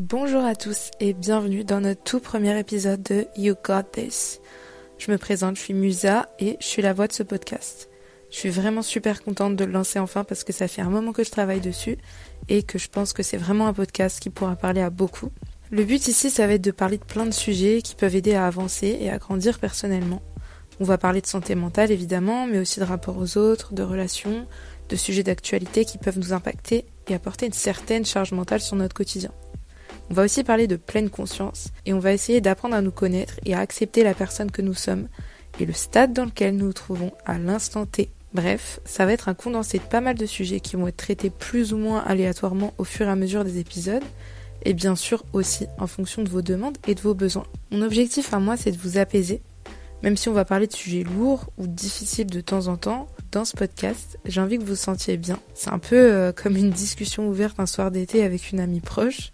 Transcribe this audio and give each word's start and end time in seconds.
Bonjour 0.00 0.42
à 0.46 0.54
tous 0.54 0.90
et 0.98 1.12
bienvenue 1.12 1.62
dans 1.62 1.82
notre 1.82 2.02
tout 2.02 2.20
premier 2.20 2.58
épisode 2.58 3.02
de 3.02 3.26
You 3.36 3.54
Got 3.62 3.82
This. 3.92 4.40
Je 4.96 5.12
me 5.12 5.18
présente, 5.18 5.56
je 5.56 5.60
suis 5.60 5.74
Musa 5.74 6.26
et 6.38 6.56
je 6.58 6.64
suis 6.64 6.80
la 6.80 6.94
voix 6.94 7.06
de 7.06 7.12
ce 7.12 7.22
podcast. 7.22 7.90
Je 8.30 8.36
suis 8.38 8.48
vraiment 8.48 8.80
super 8.80 9.22
contente 9.22 9.56
de 9.56 9.64
le 9.66 9.72
lancer 9.72 9.98
enfin 9.98 10.24
parce 10.24 10.42
que 10.42 10.54
ça 10.54 10.68
fait 10.68 10.80
un 10.80 10.88
moment 10.88 11.12
que 11.12 11.22
je 11.22 11.30
travaille 11.30 11.60
dessus 11.60 11.98
et 12.48 12.62
que 12.62 12.78
je 12.78 12.88
pense 12.88 13.12
que 13.12 13.22
c'est 13.22 13.36
vraiment 13.36 13.66
un 13.66 13.74
podcast 13.74 14.20
qui 14.20 14.30
pourra 14.30 14.56
parler 14.56 14.80
à 14.80 14.88
beaucoup. 14.88 15.28
Le 15.70 15.84
but 15.84 16.08
ici, 16.08 16.30
ça 16.30 16.46
va 16.46 16.54
être 16.54 16.64
de 16.64 16.70
parler 16.70 16.96
de 16.96 17.04
plein 17.04 17.26
de 17.26 17.30
sujets 17.32 17.82
qui 17.82 17.94
peuvent 17.94 18.16
aider 18.16 18.32
à 18.32 18.46
avancer 18.46 18.96
et 19.02 19.10
à 19.10 19.18
grandir 19.18 19.58
personnellement. 19.58 20.22
On 20.80 20.84
va 20.84 20.96
parler 20.96 21.20
de 21.20 21.26
santé 21.26 21.54
mentale 21.54 21.90
évidemment, 21.90 22.46
mais 22.46 22.58
aussi 22.58 22.80
de 22.80 22.86
rapport 22.86 23.18
aux 23.18 23.36
autres, 23.36 23.74
de 23.74 23.82
relations, 23.82 24.46
de 24.88 24.96
sujets 24.96 25.24
d'actualité 25.24 25.84
qui 25.84 25.98
peuvent 25.98 26.18
nous 26.18 26.32
impacter 26.32 26.86
et 27.06 27.14
apporter 27.14 27.44
une 27.44 27.52
certaine 27.52 28.06
charge 28.06 28.32
mentale 28.32 28.62
sur 28.62 28.76
notre 28.76 28.94
quotidien. 28.94 29.30
On 30.10 30.14
va 30.14 30.24
aussi 30.24 30.42
parler 30.42 30.66
de 30.66 30.74
pleine 30.74 31.08
conscience 31.08 31.68
et 31.86 31.94
on 31.94 32.00
va 32.00 32.12
essayer 32.12 32.40
d'apprendre 32.40 32.74
à 32.74 32.82
nous 32.82 32.90
connaître 32.90 33.34
et 33.46 33.54
à 33.54 33.60
accepter 33.60 34.02
la 34.02 34.12
personne 34.12 34.50
que 34.50 34.60
nous 34.60 34.74
sommes 34.74 35.06
et 35.60 35.66
le 35.66 35.72
stade 35.72 36.12
dans 36.12 36.24
lequel 36.24 36.56
nous 36.56 36.66
nous 36.66 36.72
trouvons 36.72 37.12
à 37.24 37.38
l'instant 37.38 37.86
T. 37.86 38.10
Bref, 38.34 38.80
ça 38.84 39.06
va 39.06 39.12
être 39.12 39.28
un 39.28 39.34
condensé 39.34 39.78
de 39.78 39.84
pas 39.84 40.00
mal 40.00 40.16
de 40.16 40.26
sujets 40.26 40.58
qui 40.58 40.74
vont 40.74 40.88
être 40.88 40.96
traités 40.96 41.30
plus 41.30 41.72
ou 41.72 41.76
moins 41.76 42.00
aléatoirement 42.00 42.74
au 42.78 42.84
fur 42.84 43.06
et 43.06 43.10
à 43.10 43.16
mesure 43.16 43.44
des 43.44 43.58
épisodes 43.58 44.02
et 44.64 44.74
bien 44.74 44.96
sûr 44.96 45.24
aussi 45.32 45.66
en 45.78 45.86
fonction 45.86 46.22
de 46.22 46.28
vos 46.28 46.42
demandes 46.42 46.78
et 46.88 46.96
de 46.96 47.00
vos 47.00 47.14
besoins. 47.14 47.46
Mon 47.70 47.82
objectif 47.82 48.34
à 48.34 48.40
moi 48.40 48.56
c'est 48.56 48.72
de 48.72 48.78
vous 48.78 48.98
apaiser, 48.98 49.42
même 50.02 50.16
si 50.16 50.28
on 50.28 50.32
va 50.32 50.44
parler 50.44 50.66
de 50.66 50.72
sujets 50.72 51.04
lourds 51.04 51.50
ou 51.56 51.68
difficiles 51.68 52.26
de 52.26 52.40
temps 52.40 52.66
en 52.66 52.76
temps, 52.76 53.06
dans 53.30 53.44
ce 53.44 53.56
podcast, 53.56 54.18
j'ai 54.24 54.40
envie 54.40 54.56
que 54.56 54.62
vous 54.62 54.70
vous 54.70 54.76
sentiez 54.76 55.16
bien. 55.16 55.38
C'est 55.54 55.70
un 55.70 55.78
peu 55.78 55.96
euh, 55.96 56.32
comme 56.32 56.56
une 56.56 56.70
discussion 56.70 57.28
ouverte 57.28 57.60
un 57.60 57.66
soir 57.66 57.90
d'été 57.92 58.24
avec 58.24 58.50
une 58.50 58.60
amie 58.60 58.80
proche, 58.80 59.32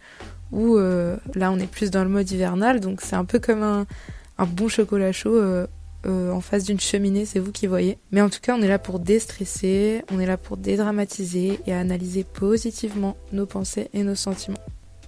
où 0.53 0.77
euh, 0.77 1.17
là 1.35 1.51
on 1.51 1.59
est 1.59 1.67
plus 1.67 1.91
dans 1.91 2.05
le 2.05 2.11
mode 2.11 2.31
hivernal, 2.31 2.81
donc 2.81 3.01
c'est 3.01 3.17
un 3.17 3.25
peu 3.25 3.39
comme 3.39 3.63
un, 3.63 3.87
bon 4.47 4.69
chocolat 4.69 5.13
chaud 5.13 5.35
euh, 5.35 5.67
en 6.07 6.41
face 6.41 6.65
d'une 6.65 6.79
cheminée, 6.79 7.25
c'est 7.25 7.41
vous 7.41 7.53
qui 7.53 7.67
voyez. 7.67 7.99
Mais 8.13 8.21
en 8.21 8.29
tout 8.29 8.39
cas, 8.41 8.55
on 8.57 8.63
est 8.63 8.69
là 8.69 8.79
pour 8.79 9.01
déstresser, 9.01 10.05
on 10.13 10.21
est 10.21 10.27
là 10.27 10.37
pour 10.37 10.57
dédramatiser 10.57 11.59
et 11.67 11.73
analyser 11.73 12.23
positivement 12.23 13.17
nos 13.33 13.47
pensées 13.47 13.89
et 13.93 14.05
nos 14.05 14.15
sentiments. 14.15 14.61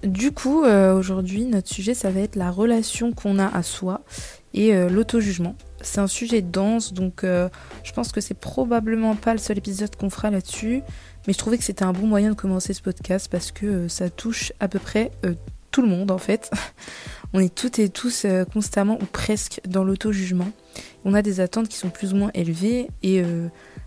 Du 0.02 0.32
coup, 0.32 0.64
aujourd'hui, 0.64 1.44
notre 1.44 1.68
sujet, 1.68 1.94
ça 1.94 2.10
va 2.10 2.20
être 2.20 2.34
la 2.34 2.50
relation 2.50 3.12
qu'on 3.12 3.38
a 3.38 3.46
à 3.46 3.62
soi 3.62 4.00
et 4.54 4.72
l'auto-jugement. 4.88 5.54
C'est 5.80 6.00
un 6.00 6.06
sujet 6.06 6.42
dense, 6.42 6.92
donc 6.92 7.22
euh, 7.22 7.48
je 7.84 7.92
pense 7.92 8.10
que 8.12 8.20
c'est 8.20 8.34
probablement 8.34 9.14
pas 9.14 9.32
le 9.32 9.38
seul 9.38 9.58
épisode 9.58 9.94
qu'on 9.96 10.10
fera 10.10 10.30
là-dessus. 10.30 10.82
Mais 11.26 11.32
je 11.32 11.38
trouvais 11.38 11.58
que 11.58 11.64
c'était 11.64 11.84
un 11.84 11.92
bon 11.92 12.06
moyen 12.06 12.30
de 12.30 12.34
commencer 12.34 12.72
ce 12.72 12.82
podcast 12.82 13.28
parce 13.30 13.52
que 13.52 13.66
euh, 13.66 13.88
ça 13.88 14.10
touche 14.10 14.52
à 14.60 14.68
peu 14.68 14.78
près 14.78 15.12
euh, 15.24 15.34
tout 15.70 15.82
le 15.82 15.88
monde 15.88 16.10
en 16.10 16.18
fait. 16.18 16.50
On 17.32 17.40
est 17.40 17.54
toutes 17.54 17.78
et 17.78 17.90
tous 17.90 18.24
constamment 18.54 18.98
ou 19.02 19.04
presque 19.04 19.60
dans 19.68 19.84
l'auto-jugement. 19.84 20.50
On 21.04 21.12
a 21.12 21.20
des 21.20 21.40
attentes 21.40 21.68
qui 21.68 21.76
sont 21.76 21.90
plus 21.90 22.14
ou 22.14 22.16
moins 22.16 22.30
élevées 22.32 22.88
et 23.02 23.22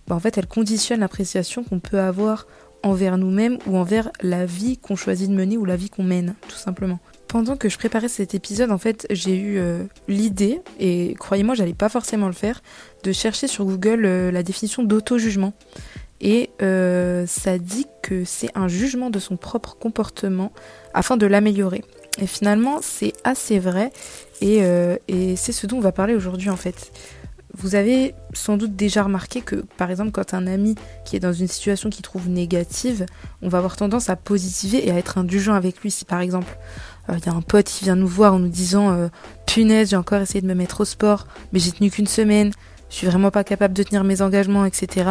bah, 0.05 0.13
en 0.13 0.19
fait 0.19 0.37
elles 0.37 0.45
conditionnent 0.45 0.99
l'appréciation 0.99 1.63
qu'on 1.63 1.79
peut 1.79 1.99
avoir 1.99 2.45
envers 2.83 3.17
nous-mêmes 3.17 3.57
ou 3.67 3.77
envers 3.77 4.11
la 4.21 4.45
vie 4.45 4.77
qu'on 4.77 4.95
choisit 4.95 5.29
de 5.29 5.35
mener 5.35 5.57
ou 5.57 5.65
la 5.65 5.75
vie 5.75 5.89
qu'on 5.89 6.03
mène, 6.03 6.35
tout 6.47 6.55
simplement. 6.55 6.99
Pendant 7.27 7.55
que 7.55 7.69
je 7.69 7.77
préparais 7.77 8.09
cet 8.09 8.33
épisode, 8.33 8.71
en 8.71 8.77
fait, 8.77 9.07
j'ai 9.09 9.37
eu 9.37 9.57
euh, 9.57 9.83
l'idée, 10.07 10.61
et 10.79 11.15
croyez-moi, 11.17 11.55
j'allais 11.55 11.73
pas 11.73 11.89
forcément 11.89 12.27
le 12.27 12.33
faire, 12.33 12.61
de 13.03 13.11
chercher 13.11 13.47
sur 13.47 13.65
Google 13.65 14.05
euh, 14.05 14.31
la 14.31 14.43
définition 14.43 14.83
d'auto-jugement. 14.83 15.53
Et 16.19 16.51
euh, 16.61 17.25
ça 17.25 17.57
dit 17.57 17.87
que 18.03 18.25
c'est 18.25 18.49
un 18.53 18.67
jugement 18.67 19.09
de 19.09 19.17
son 19.17 19.37
propre 19.37 19.75
comportement 19.75 20.51
afin 20.93 21.17
de 21.17 21.25
l'améliorer. 21.25 21.83
Et 22.19 22.27
finalement, 22.27 22.79
c'est 22.81 23.13
assez 23.23 23.57
vrai, 23.57 23.91
et, 24.41 24.59
et 25.07 25.35
c'est 25.37 25.53
ce 25.53 25.65
dont 25.65 25.77
on 25.77 25.81
va 25.81 25.93
parler 25.93 26.13
aujourd'hui 26.13 26.49
en 26.49 26.57
fait. 26.57 26.91
Vous 27.57 27.75
avez 27.75 28.15
sans 28.33 28.55
doute 28.55 28.75
déjà 28.75 29.03
remarqué 29.03 29.41
que, 29.41 29.55
par 29.77 29.91
exemple, 29.91 30.11
quand 30.11 30.33
un 30.33 30.47
ami 30.47 30.75
qui 31.03 31.15
est 31.15 31.19
dans 31.19 31.33
une 31.33 31.47
situation 31.47 31.89
qu'il 31.89 32.01
trouve 32.01 32.29
négative, 32.29 33.05
on 33.41 33.49
va 33.49 33.57
avoir 33.57 33.75
tendance 33.75 34.09
à 34.09 34.15
positiver 34.15 34.87
et 34.87 34.91
à 34.91 34.97
être 34.97 35.17
indulgent 35.17 35.53
avec 35.53 35.81
lui. 35.81 35.91
Si 35.91 36.05
par 36.05 36.21
exemple, 36.21 36.57
il 37.09 37.15
euh, 37.15 37.19
y 37.25 37.29
a 37.29 37.33
un 37.33 37.41
pote 37.41 37.65
qui 37.65 37.83
vient 37.83 37.95
nous 37.95 38.07
voir 38.07 38.33
en 38.33 38.39
nous 38.39 38.47
disant 38.47 38.91
euh, 38.91 39.09
punaise, 39.45 39.89
j'ai 39.89 39.97
encore 39.97 40.21
essayé 40.21 40.41
de 40.41 40.47
me 40.47 40.53
mettre 40.53 40.81
au 40.81 40.85
sport, 40.85 41.27
mais 41.51 41.59
j'ai 41.59 41.71
tenu 41.71 41.91
qu'une 41.91 42.07
semaine, 42.07 42.51
je 42.89 42.95
suis 42.95 43.07
vraiment 43.07 43.31
pas 43.31 43.43
capable 43.43 43.73
de 43.73 43.83
tenir 43.83 44.03
mes 44.03 44.21
engagements, 44.21 44.65
etc. 44.65 45.09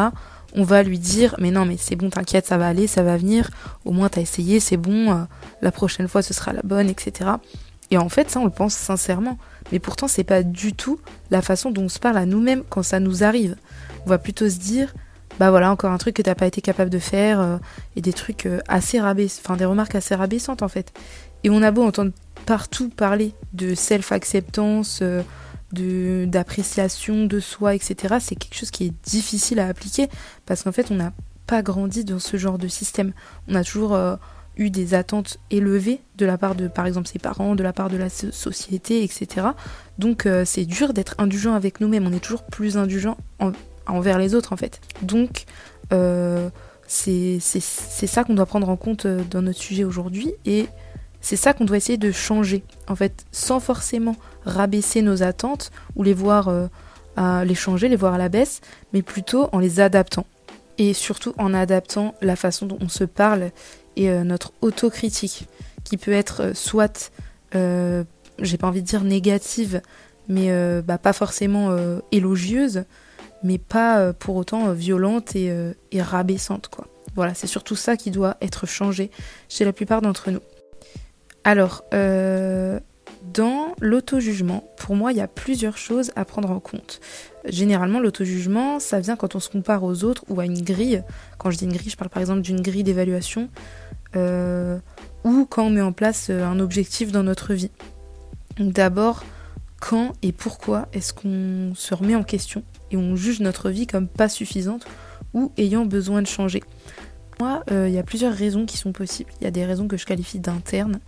On 0.55 0.65
va 0.65 0.83
lui 0.83 0.99
dire 0.99 1.35
mais 1.39 1.51
non 1.51 1.67
mais 1.67 1.77
c'est 1.79 1.97
bon, 1.97 2.09
t'inquiète, 2.09 2.47
ça 2.47 2.57
va 2.57 2.69
aller, 2.69 2.87
ça 2.87 3.03
va 3.03 3.17
venir, 3.17 3.51
au 3.85 3.93
moins 3.93 4.09
t'as 4.09 4.21
essayé, 4.21 4.61
c'est 4.61 4.77
bon, 4.79 5.13
euh, 5.13 5.25
la 5.61 5.73
prochaine 5.73 6.09
fois 6.09 6.23
ce 6.23 6.33
sera 6.33 6.53
la 6.53 6.63
bonne, 6.65 6.89
etc. 6.89 7.31
Et 7.91 7.99
en 7.99 8.09
fait, 8.09 8.31
ça, 8.31 8.41
on 8.41 8.45
le 8.45 8.51
pense 8.51 8.75
sincèrement. 8.75 9.39
Mais 9.73 9.79
pourtant, 9.79 10.09
c'est 10.09 10.25
pas 10.25 10.43
du 10.43 10.73
tout 10.73 11.01
la 11.31 11.43
façon 11.43 11.71
dont 11.71 11.85
on 11.85 11.89
se 11.89 11.99
parle 11.99 12.19
à 12.19 12.27
nous-mêmes 12.27 12.63
quand 12.69 12.83
ça 12.83 13.01
nous 13.01 13.25
arrive. 13.25 13.57
On 14.07 14.11
va 14.11 14.19
plutôt 14.19 14.49
se 14.49 14.59
dire, 14.59 14.95
bah 15.39 15.51
voilà, 15.51 15.71
encore 15.71 15.91
un 15.91 15.99
truc 15.99 16.17
que 16.17 16.23
t'as 16.23 16.35
pas 16.35 16.47
été 16.47 16.61
capable 16.61 16.91
de 16.91 16.99
faire, 16.99 17.59
et 17.97 18.01
des 18.01 18.13
trucs 18.13 18.49
assez 18.69 19.01
rabaissants, 19.01 19.41
enfin 19.45 19.57
des 19.57 19.65
remarques 19.65 19.95
assez 19.95 20.15
rabaissantes 20.15 20.63
en 20.63 20.69
fait. 20.69 20.93
Et 21.45 21.51
on 21.51 21.63
a 21.63 21.71
beau 21.71 21.83
entendre 21.85 22.13
partout 22.47 22.89
parler 22.89 23.35
de 23.53 23.75
self-acceptance, 23.75 25.01
euh, 25.03 25.23
d'appréciation 26.27 27.27
de 27.27 27.41
soi, 27.41 27.75
etc. 27.75 28.17
C'est 28.21 28.35
quelque 28.35 28.57
chose 28.57 28.71
qui 28.71 28.87
est 28.87 28.95
difficile 29.05 29.61
à 29.61 29.69
appliquer 29.69 30.09
parce 30.47 30.63
qu'en 30.63 30.73
fait, 30.73 30.91
on 30.91 30.97
n'a 30.97 31.13
pas 31.47 31.63
grandi 31.63 32.05
dans 32.05 32.19
ce 32.19 32.37
genre 32.37 32.59
de 32.59 32.69
système. 32.69 33.13
On 33.49 33.55
a 33.55 33.65
toujours 33.65 33.95
euh, 33.95 34.17
eu 34.61 34.71
des 34.71 34.95
attentes 34.95 35.39
élevées 35.51 36.01
de 36.17 36.27
la 36.27 36.39
part 36.39 36.55
de, 36.55 36.69
par 36.69 36.87
exemple, 36.87 37.09
ses 37.09 37.19
parents, 37.19 37.57
de 37.57 37.63
la 37.63 37.73
part 37.73 37.91
de 37.91 37.97
la 37.97 38.09
société, 38.09 39.03
etc. 39.03 39.49
Donc, 39.99 40.27
euh, 40.27 40.45
c'est 40.45 40.65
dur 40.65 40.93
d'être 40.93 41.15
indulgent 41.19 41.55
avec 41.55 41.81
nous-mêmes. 41.81 42.07
On 42.07 42.13
est 42.13 42.21
toujours 42.21 42.45
plus 42.45 42.77
indulgent 42.77 43.17
envers 43.87 44.19
les 44.19 44.35
autres, 44.35 44.53
en 44.53 44.57
fait. 44.57 44.81
Donc, 45.03 45.47
c'est 46.87 47.41
ça 47.41 48.23
qu'on 48.25 48.35
doit 48.35 48.47
prendre 48.47 48.69
en 48.69 48.77
compte 48.77 49.07
dans 49.07 49.43
notre 49.43 49.59
sujet 49.59 49.85
aujourd'hui. 49.85 50.35
Et 50.45 50.67
c'est 51.21 51.37
ça 51.37 51.53
qu'on 51.53 51.65
doit 51.65 51.77
essayer 51.77 51.99
de 51.99 52.13
changer, 52.13 52.63
en 52.87 52.95
fait, 52.95 53.25
sans 53.33 53.59
forcément 53.59 54.17
rabaisser 54.45 55.03
nos 55.03 55.23
attentes 55.23 55.71
ou 55.97 56.03
les 56.03 56.15
voir 56.15 56.49
euh, 57.21 57.45
les 57.45 57.55
changer, 57.55 57.89
les 57.89 57.97
voir 57.97 58.15
à 58.15 58.19
la 58.19 58.29
baisse, 58.29 58.61
mais 58.93 59.03
plutôt 59.03 59.49
en 59.53 59.59
les 59.59 59.81
adaptant. 59.81 60.27
Et 60.79 60.95
surtout 60.95 61.35
en 61.37 61.53
adaptant 61.53 62.15
la 62.23 62.37
façon 62.37 62.67
dont 62.67 62.79
on 62.81 62.89
se 62.89 63.05
parle 63.05 63.51
et 63.97 64.11
euh, 64.11 64.25
notre 64.25 64.53
autocritique, 64.61 65.47
qui 65.85 65.97
peut 65.97 66.13
être 66.13 66.43
euh, 66.43 66.55
soit, 66.55 67.11
j'ai 67.53 68.57
pas 68.59 68.69
envie 68.69 68.83
de 68.83 68.87
dire 68.87 69.05
négative, 69.05 69.83
mais 70.29 70.51
bah, 70.83 70.99
pas 70.99 71.13
forcément 71.13 71.77
élogieuse, 72.13 72.85
mais 73.43 73.59
pas 73.59 74.13
pour 74.13 74.37
autant 74.37 74.73
violente 74.73 75.35
et, 75.35 75.53
et 75.91 76.01
rabaissante, 76.01 76.69
quoi. 76.69 76.87
Voilà, 77.17 77.35
c'est 77.35 77.49
surtout 77.49 77.77
ça 77.77 77.97
qui 77.97 78.11
doit 78.11 78.37
être 78.41 78.67
changé 78.67 79.11
chez 79.49 79.65
la 79.65 79.73
plupart 79.73 80.01
d'entre 80.01 80.31
nous. 80.31 80.41
Alors, 81.45 81.85
euh, 81.95 82.79
dans 83.33 83.75
l'auto-jugement, 83.81 84.70
pour 84.91 84.97
moi, 84.97 85.13
il 85.13 85.19
y 85.19 85.21
a 85.21 85.29
plusieurs 85.29 85.79
choses 85.79 86.11
à 86.17 86.25
prendre 86.25 86.51
en 86.51 86.59
compte. 86.59 86.99
Généralement, 87.45 88.01
l'auto-jugement, 88.01 88.81
ça 88.81 88.99
vient 88.99 89.15
quand 89.15 89.37
on 89.37 89.39
se 89.39 89.49
compare 89.49 89.85
aux 89.85 90.03
autres 90.03 90.25
ou 90.29 90.41
à 90.41 90.47
une 90.47 90.63
grille. 90.63 91.05
Quand 91.39 91.53
je 91.53 91.59
dis 91.59 91.65
une 91.65 91.73
grille, 91.73 91.91
je 91.91 91.97
parle 91.97 92.11
par 92.11 92.21
exemple 92.21 92.41
d'une 92.41 92.61
grille 92.61 92.83
d'évaluation. 92.83 93.51
Euh, 94.17 94.81
ou 95.23 95.47
quand 95.49 95.63
on 95.63 95.71
met 95.71 95.81
en 95.81 95.93
place 95.93 96.27
euh, 96.29 96.45
un 96.45 96.59
objectif 96.59 97.13
dans 97.13 97.23
notre 97.23 97.55
vie. 97.55 97.71
D'abord, 98.59 99.23
quand 99.81 100.15
et 100.23 100.33
pourquoi 100.33 100.89
est-ce 100.93 101.15
qu'on 101.15 101.73
se 101.77 101.95
remet 101.95 102.17
en 102.17 102.25
question 102.25 102.65
et 102.91 102.97
on 102.97 103.15
juge 103.15 103.39
notre 103.39 103.71
vie 103.71 103.87
comme 103.87 104.09
pas 104.09 104.29
suffisante 104.29 104.89
ou 105.35 105.53
ayant 105.57 105.87
besoin 105.87 106.21
de 106.21 106.27
changer? 106.27 106.65
Moi, 107.39 107.63
il 107.71 107.91
y 107.91 107.99
a 107.99 108.03
plusieurs 108.03 108.35
raisons 108.35 108.67
qui 108.67 108.77
sont 108.77 108.91
possibles. 108.91 109.31
Il 109.41 109.45
y 109.45 109.47
a 109.47 109.53
des 109.53 109.65
raisons 109.65 109.87
que 109.87 109.97
je 109.97 110.05
qualifie 110.05 110.41
d'internes, 110.41 110.99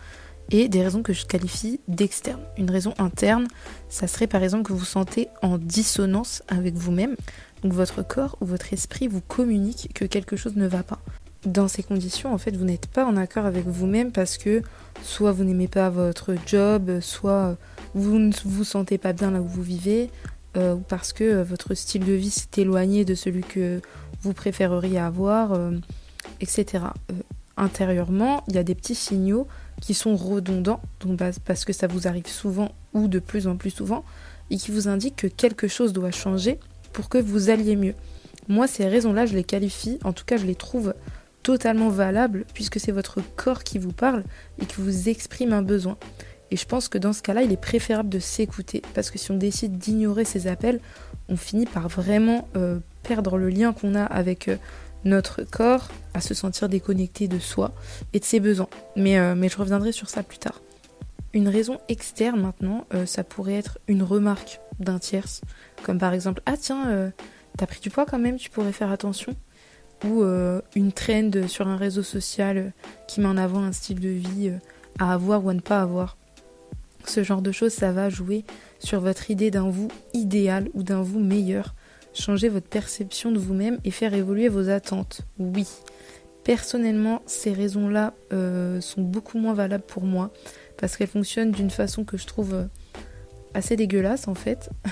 et 0.53 0.69
des 0.69 0.83
raisons 0.83 1.03
que 1.03 1.13
je 1.13 1.27
qualifie 1.27 1.81
d'externes. 1.89 2.43
Une 2.59 2.71
raison 2.71 2.95
interne, 2.99 3.49
ça 3.89 4.07
serait 4.07 4.27
par 4.27 4.43
exemple 4.43 4.65
que 4.65 4.73
vous 4.73 4.85
sentez 4.85 5.29
en 5.41 5.59
dissonance 5.59 6.43
avec 6.47 6.75
vous-même. 6.75 7.17
Donc 7.63 7.73
votre 7.73 8.07
corps 8.07 8.37
ou 8.41 8.47
votre 8.47 8.73
esprit 8.73 9.09
vous 9.09 9.23
communique 9.23 9.91
que 9.95 10.05
quelque 10.05 10.37
chose 10.37 10.57
ne 10.57 10.67
va 10.67 10.83
pas. 10.83 11.01
Dans 11.47 11.67
ces 11.67 11.83
conditions, 11.83 12.33
en 12.33 12.39
fait, 12.39 12.57
vous 12.57 12.65
n'êtes 12.65 12.87
pas 12.87 13.05
en 13.05 13.17
accord 13.17 13.47
avec 13.47 13.67
vous-même 13.67 14.13
parce 14.13 14.39
que 14.39 14.63
soit 15.03 15.33
vous 15.33 15.43
n'aimez 15.43 15.69
pas 15.69 15.91
votre 15.91 16.35
job, 16.47 17.01
soit 17.01 17.57
vous 17.95 18.19
ne 18.19 18.33
vous 18.45 18.65
sentez 18.65 18.99
pas 18.99 19.13
bien 19.13 19.33
là 19.33 19.41
où 19.41 19.47
vous 19.47 19.63
vivez, 19.63 20.11
euh, 20.57 20.75
ou 20.75 20.81
parce 20.81 21.13
que 21.13 21.43
votre 21.43 21.75
style 21.75 22.05
de 22.05 22.13
vie 22.13 22.31
s'est 22.31 22.49
éloigné 22.59 23.05
de 23.05 23.15
celui 23.15 23.41
que 23.41 23.81
vous 24.21 24.35
préféreriez 24.35 24.99
avoir, 24.99 25.53
euh, 25.53 25.73
etc. 26.41 26.85
Euh, 27.11 27.15
intérieurement, 27.57 28.45
il 28.49 28.55
y 28.55 28.59
a 28.59 28.63
des 28.63 28.75
petits 28.75 28.95
signaux 28.95 29.49
qui 29.81 29.95
sont 29.95 30.17
redondants, 30.17 30.81
parce 31.45 31.65
que 31.65 31.73
ça 31.73 31.87
vous 31.87 32.07
arrive 32.07 32.27
souvent 32.27 32.73
ou 32.93 33.09
de 33.09 33.19
plus 33.19 33.47
en 33.47 33.57
plus 33.57 33.71
souvent, 33.71 34.05
et 34.51 34.57
qui 34.57 34.71
vous 34.71 34.89
indiquent 34.89 35.17
que 35.17 35.27
quelque 35.27 35.69
chose 35.69 35.93
doit 35.93 36.11
changer 36.11 36.59
pour 36.93 37.09
que 37.09 37.19
vous 37.19 37.51
alliez 37.51 37.77
mieux. 37.77 37.95
Moi, 38.49 38.67
ces 38.67 38.87
raisons-là, 38.87 39.27
je 39.27 39.35
les 39.35 39.45
qualifie, 39.45 39.99
en 40.05 40.13
tout 40.13 40.25
cas, 40.25 40.37
je 40.37 40.47
les 40.47 40.55
trouve 40.55 40.95
totalement 41.43 41.89
valable 41.89 42.45
puisque 42.55 42.79
c'est 42.79 42.93
votre 42.93 43.21
corps 43.37 43.65
qui 43.65 43.79
vous 43.79 43.93
parle 43.93 44.25
et 44.61 44.67
qui 44.67 44.81
vous 44.81 45.09
exprime 45.09 45.53
un 45.53 45.63
besoin. 45.63 45.97
Et 46.51 46.57
je 46.57 46.67
pense 46.67 46.89
que 46.89 46.99
dans 46.99 47.13
ce 47.13 47.23
cas-là, 47.23 47.43
il 47.43 47.53
est 47.53 47.61
préférable 47.61 48.09
de 48.09 48.19
s'écouter 48.19 48.83
parce 48.95 49.11
que 49.11 49.19
si 49.19 49.31
on 49.31 49.37
décide 49.37 49.79
d'ignorer 49.79 50.25
ces 50.25 50.47
appels, 50.47 50.81
on 51.29 51.37
finit 51.37 51.67
par 51.67 51.89
vraiment 51.89 52.47
euh, 52.57 52.79
perdre 53.03 53.39
le 53.39 53.49
lien 53.49 53.73
qu'on 53.73 53.95
a 53.95 54.05
avec 54.05 54.49
euh, 54.49 54.57
notre 55.05 55.43
corps, 55.43 55.89
à 56.15 56.21
se 56.21 56.35
sentir 56.35 56.69
déconnecté 56.69 57.29
de 57.29 57.39
soi 57.39 57.73
et 58.13 58.21
de 58.21 58.25
ses 58.25 58.41
besoins. 58.41 58.69
Mais, 58.97 59.19
euh, 59.19 59.35
mais 59.35 59.49
je 59.49 59.57
reviendrai 59.57 59.93
sur 59.93 60.09
ça 60.09 60.23
plus 60.23 60.39
tard. 60.39 60.61
Une 61.35 61.49
raison 61.49 61.81
externe 61.89 62.41
maintenant, 62.41 62.87
ça 63.07 63.25
pourrait 63.25 63.55
être 63.55 63.79
une 63.89 64.03
remarque 64.03 64.61
d'un 64.81 64.99
tierce, 64.99 65.41
comme 65.83 65.99
par 65.99 66.13
exemple 66.13 66.43
Ah 66.45 66.59
tiens, 66.59 67.11
t'as 67.57 67.65
pris 67.65 67.81
du 67.81 67.89
poids 67.89 68.05
quand 68.05 68.19
même, 68.19 68.37
tu 68.37 68.51
pourrais 68.51 68.73
faire 68.73 68.91
attention 68.91 69.35
ou 70.05 70.25
une 70.77 70.93
trend 70.93 71.31
sur 71.49 71.69
un 71.69 71.79
réseau 71.79 72.03
social 72.03 72.75
qui 73.09 73.23
met 73.23 73.29
en 73.29 73.39
avant 73.39 73.63
un 73.63 73.73
style 73.73 73.99
de 73.99 74.11
vie 74.11 74.53
à 74.99 75.15
avoir 75.15 75.43
ou 75.43 75.49
à 75.49 75.55
ne 75.55 75.61
pas 75.61 75.81
avoir. 75.81 76.19
Ce 77.05 77.23
genre 77.23 77.43
de 77.43 77.53
choses, 77.53 77.73
ça 77.73 77.93
va 77.93 78.09
jouer 78.09 78.45
sur 78.79 79.01
votre 79.01 79.31
idée 79.31 79.51
d'un 79.51 79.69
vous 79.69 79.89
idéal 80.15 80.69
ou 80.75 80.83
d'un 80.83 81.03
vous 81.03 81.21
meilleur, 81.21 81.75
changer 82.15 82.49
votre 82.49 82.69
perception 82.69 83.33
de 83.33 83.39
vous-même 83.39 83.79
et 83.85 83.91
faire 83.91 84.15
évoluer 84.15 84.49
vos 84.49 84.69
attentes. 84.69 85.23
Oui. 85.39 85.67
Personnellement, 86.45 87.23
ces 87.27 87.53
raisons-là 87.53 88.15
euh, 88.33 88.81
sont 88.81 89.03
beaucoup 89.03 89.39
moins 89.39 89.55
valables 89.55 89.85
pour 89.87 90.03
moi 90.03 90.33
parce 90.77 90.97
qu'elles 90.97 91.09
fonctionnent 91.09 91.53
d'une 91.53 91.71
façon 91.71 92.05
que 92.05 92.17
je 92.17 92.27
trouve 92.27 92.55
euh, 92.55 92.65
assez 93.55 93.77
dégueulasse 93.77 94.29
en 94.29 94.35
fait. 94.35 94.71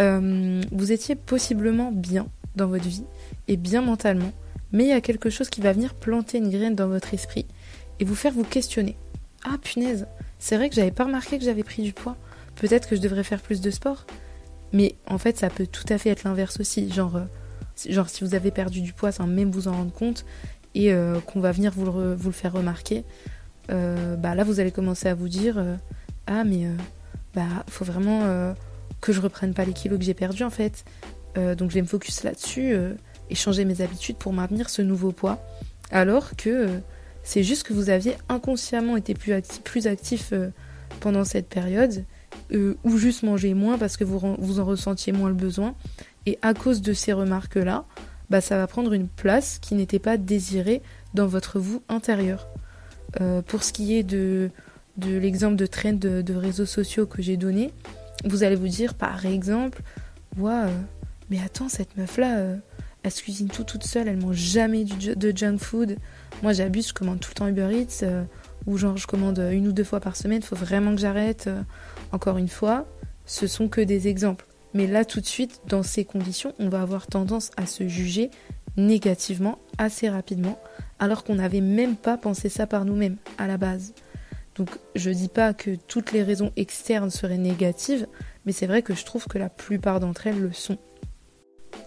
Euh, 0.00 0.62
vous 0.72 0.90
étiez 0.90 1.14
possiblement 1.14 1.92
bien 1.92 2.26
dans 2.56 2.66
votre 2.66 2.88
vie 2.88 3.04
et 3.46 3.58
bien 3.58 3.82
mentalement, 3.82 4.32
mais 4.72 4.84
il 4.84 4.88
y 4.88 4.94
a 4.94 5.02
quelque 5.02 5.28
chose 5.28 5.50
qui 5.50 5.60
va 5.60 5.74
venir 5.74 5.92
planter 5.92 6.38
une 6.38 6.48
graine 6.48 6.74
dans 6.74 6.88
votre 6.88 7.12
esprit 7.12 7.44
et 8.00 8.06
vous 8.06 8.14
faire 8.14 8.32
vous 8.32 8.42
questionner. 8.42 8.96
Ah 9.44 9.58
punaise, 9.62 10.06
c'est 10.38 10.56
vrai 10.56 10.70
que 10.70 10.74
j'avais 10.74 10.92
pas 10.92 11.04
remarqué 11.04 11.38
que 11.38 11.44
j'avais 11.44 11.62
pris 11.62 11.82
du 11.82 11.92
poids. 11.92 12.16
Peut-être 12.56 12.88
que 12.88 12.96
je 12.96 13.02
devrais 13.02 13.22
faire 13.22 13.42
plus 13.42 13.60
de 13.60 13.70
sport. 13.70 14.06
Mais 14.72 14.94
en 15.06 15.18
fait, 15.18 15.36
ça 15.36 15.50
peut 15.50 15.66
tout 15.66 15.84
à 15.88 15.98
fait 15.98 16.10
être 16.10 16.24
l'inverse 16.24 16.58
aussi. 16.60 16.90
Genre, 16.90 17.16
euh, 17.16 17.24
genre, 17.88 18.08
si 18.08 18.24
vous 18.24 18.34
avez 18.34 18.50
perdu 18.50 18.80
du 18.80 18.92
poids 18.92 19.12
sans 19.12 19.26
même 19.26 19.50
vous 19.50 19.68
en 19.68 19.72
rendre 19.72 19.92
compte 19.92 20.24
et 20.74 20.92
euh, 20.92 21.20
qu'on 21.20 21.40
va 21.40 21.52
venir 21.52 21.72
vous 21.72 21.84
le, 21.84 22.14
vous 22.14 22.30
le 22.30 22.34
faire 22.34 22.52
remarquer, 22.52 23.04
euh, 23.70 24.16
bah 24.16 24.34
là, 24.34 24.44
vous 24.44 24.60
allez 24.60 24.72
commencer 24.72 25.08
à 25.08 25.14
vous 25.14 25.28
dire 25.28 25.62
Ah, 26.26 26.44
mais 26.44 26.66
bah, 27.34 27.64
faut 27.68 27.84
vraiment 27.84 28.54
que 29.00 29.12
je 29.12 29.20
reprenne 29.20 29.54
pas 29.54 29.64
les 29.64 29.72
kilos 29.72 29.98
que 29.98 30.04
j'ai 30.04 30.14
perdus 30.14 30.44
en 30.44 30.50
fait. 30.50 30.84
donc, 31.36 31.70
je 31.70 31.74
vais 31.74 31.82
me 31.82 31.86
focus 31.86 32.24
là-dessus 32.24 32.74
et 33.30 33.34
changer 33.34 33.64
mes 33.64 33.80
habitudes 33.82 34.16
pour 34.16 34.32
maintenir 34.32 34.70
ce 34.70 34.82
nouveau 34.82 35.12
poids. 35.12 35.44
Alors 35.90 36.34
que 36.36 36.80
c'est 37.22 37.42
juste 37.42 37.64
que 37.64 37.74
vous 37.74 37.90
aviez 37.90 38.16
inconsciemment 38.28 38.96
été 38.96 39.14
plus 39.14 39.32
actif, 39.32 39.62
plus 39.62 39.86
actif 39.86 40.32
pendant 41.00 41.24
cette 41.24 41.48
période, 41.48 42.04
euh, 42.52 42.74
ou 42.84 42.96
juste 42.98 43.22
mangé 43.22 43.54
moins 43.54 43.78
parce 43.78 43.96
que 43.96 44.04
vous, 44.04 44.18
vous 44.38 44.60
en 44.60 44.64
ressentiez 44.64 45.12
moins 45.12 45.28
le 45.28 45.34
besoin. 45.34 45.74
Et 46.26 46.38
à 46.42 46.54
cause 46.54 46.82
de 46.82 46.92
ces 46.92 47.12
remarques-là, 47.12 47.84
bah, 48.30 48.40
ça 48.40 48.56
va 48.56 48.66
prendre 48.66 48.92
une 48.92 49.08
place 49.08 49.58
qui 49.58 49.74
n'était 49.74 49.98
pas 49.98 50.16
désirée 50.16 50.82
dans 51.14 51.26
votre 51.26 51.58
vous 51.58 51.82
intérieur. 51.88 52.46
Euh, 53.20 53.42
pour 53.42 53.62
ce 53.62 53.72
qui 53.72 53.96
est 53.96 54.02
de, 54.02 54.50
de 54.96 55.16
l'exemple 55.16 55.56
de 55.56 55.66
trend 55.66 55.92
de, 55.92 56.34
réseaux 56.34 56.66
sociaux 56.66 57.06
que 57.06 57.20
j'ai 57.20 57.36
donné, 57.36 57.70
vous 58.24 58.42
allez 58.44 58.56
vous 58.56 58.68
dire 58.68 58.94
par 58.94 59.26
exemple, 59.26 59.82
ouais, 60.38 60.68
mais 61.28 61.40
attends, 61.44 61.68
cette 61.68 61.96
meuf-là, 61.96 62.56
elle 63.02 63.10
se 63.10 63.22
cuisine 63.22 63.48
tout 63.48 63.64
toute 63.64 63.84
seule, 63.84 64.08
elle 64.08 64.18
mange 64.18 64.36
jamais 64.36 64.84
du, 64.84 65.14
de 65.16 65.36
junk 65.36 65.58
food. 65.58 65.96
Moi 66.42 66.52
j'abuse, 66.52 66.88
je 66.88 66.92
commande 66.94 67.20
tout 67.20 67.30
le 67.30 67.34
temps 67.34 67.48
Uber 67.48 67.68
Eats, 67.72 68.04
euh, 68.04 68.22
ou 68.66 68.76
genre 68.78 68.96
je 68.96 69.06
commande 69.06 69.38
une 69.52 69.68
ou 69.68 69.72
deux 69.72 69.84
fois 69.84 70.00
par 70.00 70.16
semaine, 70.16 70.42
faut 70.42 70.56
vraiment 70.56 70.94
que 70.94 71.00
j'arrête. 71.00 71.48
Encore 72.12 72.38
une 72.38 72.48
fois, 72.48 72.86
ce 73.26 73.46
sont 73.46 73.68
que 73.68 73.80
des 73.80 74.08
exemples. 74.08 74.46
Mais 74.74 74.86
là 74.86 75.04
tout 75.04 75.20
de 75.20 75.26
suite, 75.26 75.60
dans 75.66 75.82
ces 75.82 76.04
conditions, 76.04 76.54
on 76.58 76.68
va 76.68 76.82
avoir 76.82 77.06
tendance 77.06 77.50
à 77.56 77.66
se 77.66 77.88
juger 77.88 78.30
négativement 78.76 79.58
assez 79.76 80.08
rapidement, 80.08 80.58
alors 80.98 81.24
qu'on 81.24 81.34
n'avait 81.34 81.60
même 81.60 81.96
pas 81.96 82.16
pensé 82.16 82.48
ça 82.48 82.66
par 82.66 82.84
nous-mêmes 82.84 83.16
à 83.36 83.46
la 83.46 83.58
base. 83.58 83.92
Donc 84.54 84.70
je 84.94 85.10
dis 85.10 85.28
pas 85.28 85.52
que 85.52 85.74
toutes 85.88 86.12
les 86.12 86.22
raisons 86.22 86.52
externes 86.56 87.10
seraient 87.10 87.38
négatives, 87.38 88.06
mais 88.46 88.52
c'est 88.52 88.66
vrai 88.66 88.82
que 88.82 88.94
je 88.94 89.04
trouve 89.04 89.26
que 89.26 89.38
la 89.38 89.50
plupart 89.50 90.00
d'entre 90.00 90.26
elles 90.26 90.40
le 90.40 90.52
sont. 90.52 90.78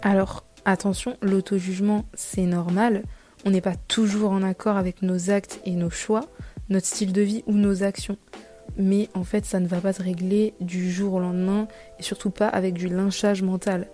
Alors 0.02 0.46
Attention, 0.68 1.16
l'auto-jugement, 1.22 2.06
c'est 2.16 2.48
normal. 2.48 3.04
On 3.46 3.52
n'est 3.52 3.62
pas 3.62 3.76
toujours 3.76 4.32
en 4.32 4.42
accord 4.42 4.78
avec 4.78 5.04
nos 5.04 5.30
actes 5.30 5.60
et 5.64 5.76
nos 5.76 5.92
choix, 5.92 6.22
notre 6.70 6.88
style 6.88 7.14
de 7.14 7.22
vie 7.22 7.44
ou 7.46 7.54
nos 7.54 7.84
actions. 7.84 8.18
Mais 8.78 9.10
en 9.14 9.24
fait, 9.24 9.46
ça 9.46 9.60
ne 9.60 9.68
va 9.68 9.80
pas 9.80 9.94
se 9.94 10.04
régler 10.04 10.54
du 10.60 10.92
jour 10.92 11.14
au 11.14 11.20
lendemain 11.20 11.68
et 12.00 12.04
surtout 12.04 12.30
pas 12.30 12.48
avec 12.48 12.74
du 12.74 12.88
lynchage 12.88 13.42
mental. 13.42 13.88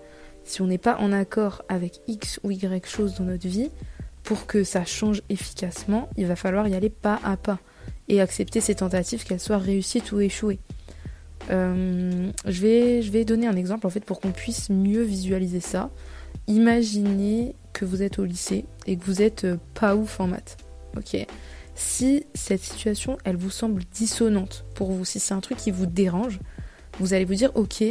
Si 0.43 0.61
on 0.61 0.67
n'est 0.67 0.77
pas 0.79 0.97
en 0.97 1.11
accord 1.11 1.63
avec 1.69 2.01
X 2.07 2.39
ou 2.43 2.51
Y 2.51 2.85
chose 2.87 3.15
dans 3.15 3.25
notre 3.25 3.47
vie, 3.47 3.69
pour 4.23 4.47
que 4.47 4.63
ça 4.63 4.85
change 4.85 5.21
efficacement, 5.29 6.09
il 6.17 6.25
va 6.25 6.35
falloir 6.35 6.67
y 6.67 6.75
aller 6.75 6.89
pas 6.89 7.19
à 7.23 7.37
pas 7.37 7.59
et 8.07 8.21
accepter 8.21 8.59
ces 8.59 8.75
tentatives, 8.75 9.23
qu'elles 9.23 9.39
soient 9.39 9.57
réussies 9.57 10.03
ou 10.11 10.19
échouées. 10.19 10.59
Euh, 11.49 12.31
je, 12.45 12.61
vais, 12.61 13.01
je 13.01 13.11
vais 13.11 13.25
donner 13.25 13.47
un 13.47 13.55
exemple 13.55 13.87
en 13.87 13.89
fait 13.89 14.05
pour 14.05 14.19
qu'on 14.19 14.31
puisse 14.31 14.69
mieux 14.69 15.01
visualiser 15.01 15.59
ça. 15.59 15.89
Imaginez 16.47 17.55
que 17.73 17.85
vous 17.85 18.03
êtes 18.03 18.19
au 18.19 18.25
lycée 18.25 18.65
et 18.85 18.97
que 18.97 19.03
vous 19.05 19.21
êtes 19.21 19.45
euh, 19.45 19.57
pas 19.73 19.95
ouf 19.95 20.19
en 20.19 20.27
maths. 20.27 20.57
Ok? 20.97 21.25
Si 21.75 22.25
cette 22.33 22.61
situation, 22.61 23.17
elle 23.23 23.37
vous 23.37 23.49
semble 23.49 23.83
dissonante 23.93 24.65
pour 24.75 24.91
vous, 24.91 25.05
si 25.05 25.19
c'est 25.19 25.33
un 25.33 25.39
truc 25.39 25.57
qui 25.57 25.71
vous 25.71 25.85
dérange, 25.85 26.39
vous 26.99 27.13
allez 27.13 27.25
vous 27.25 27.35
dire 27.35 27.51
ok, 27.55 27.83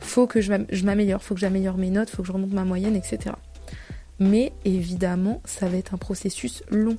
faut 0.00 0.26
que 0.26 0.40
je 0.40 0.84
m'améliore, 0.84 1.22
faut 1.22 1.34
que 1.34 1.40
j'améliore 1.40 1.76
mes 1.76 1.90
notes, 1.90 2.10
faut 2.10 2.22
que 2.22 2.28
je 2.28 2.32
remonte 2.32 2.52
ma 2.52 2.64
moyenne, 2.64 2.96
etc. 2.96 3.34
Mais 4.18 4.52
évidemment, 4.64 5.40
ça 5.44 5.68
va 5.68 5.76
être 5.76 5.94
un 5.94 5.98
processus 5.98 6.62
long. 6.70 6.96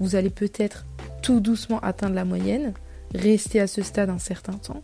Vous 0.00 0.16
allez 0.16 0.30
peut-être 0.30 0.86
tout 1.22 1.40
doucement 1.40 1.80
atteindre 1.80 2.14
la 2.14 2.24
moyenne, 2.24 2.74
rester 3.14 3.60
à 3.60 3.66
ce 3.66 3.82
stade 3.82 4.10
un 4.10 4.18
certain 4.18 4.54
temps, 4.54 4.82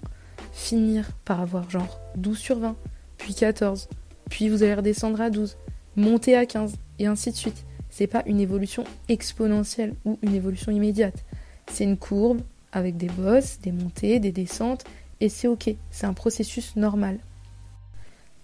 finir 0.53 1.11
par 1.25 1.41
avoir 1.41 1.69
genre 1.71 2.01
12 2.17 2.39
sur 2.39 2.59
20, 2.59 2.77
puis 3.19 3.35
14, 3.35 3.89
puis 4.31 4.49
vous 4.49 4.63
allez 4.63 4.75
redescendre 4.75 5.21
à 5.21 5.31
12, 5.31 5.57
monter 5.97 6.37
à 6.37 6.47
15, 6.47 6.75
et 6.99 7.07
ainsi 7.07 7.31
de 7.31 7.37
suite. 7.37 7.65
C'est 7.97 8.09
pas 8.09 8.25
une 8.27 8.41
évolution 8.41 8.83
exponentielle 9.09 9.95
ou 10.05 10.19
une 10.23 10.35
évolution 10.35 10.73
immédiate. 10.73 11.25
C'est 11.71 11.85
une 11.85 11.97
courbe 11.97 12.41
avec 12.73 12.97
des 12.97 13.07
bosses, 13.07 13.61
des 13.61 13.71
montées, 13.71 14.19
des 14.19 14.33
descentes, 14.33 14.83
et 15.21 15.29
c'est 15.29 15.47
ok, 15.47 15.71
c'est 15.93 16.07
un 16.07 16.13
processus 16.13 16.75
normal. 16.75 17.21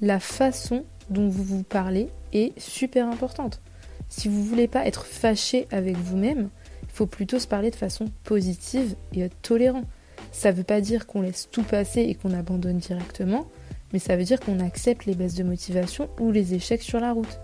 La 0.00 0.20
façon 0.20 0.84
dont 1.08 1.28
vous 1.28 1.42
vous 1.42 1.64
parlez 1.64 2.10
est 2.32 2.56
super 2.60 3.08
importante. 3.08 3.60
Si 4.08 4.28
vous 4.28 4.44
voulez 4.44 4.68
pas 4.68 4.86
être 4.86 5.04
fâché 5.04 5.66
avec 5.72 5.96
vous-même, 5.96 6.48
il 6.84 6.92
faut 6.92 7.06
plutôt 7.06 7.40
se 7.40 7.48
parler 7.48 7.72
de 7.72 7.76
façon 7.76 8.04
positive 8.22 8.94
et 9.14 9.22
être 9.22 9.42
tolérant. 9.42 9.82
Ça 10.30 10.52
ne 10.52 10.58
veut 10.58 10.62
pas 10.62 10.80
dire 10.80 11.08
qu'on 11.08 11.22
laisse 11.22 11.48
tout 11.50 11.64
passer 11.64 12.02
et 12.02 12.14
qu'on 12.14 12.34
abandonne 12.34 12.78
directement, 12.78 13.48
mais 13.92 13.98
ça 13.98 14.16
veut 14.16 14.22
dire 14.22 14.38
qu'on 14.38 14.60
accepte 14.60 15.06
les 15.06 15.16
baisses 15.16 15.34
de 15.34 15.42
motivation 15.42 16.08
ou 16.20 16.30
les 16.30 16.54
échecs 16.54 16.82
sur 16.82 17.00
la 17.00 17.12
route. 17.12 17.40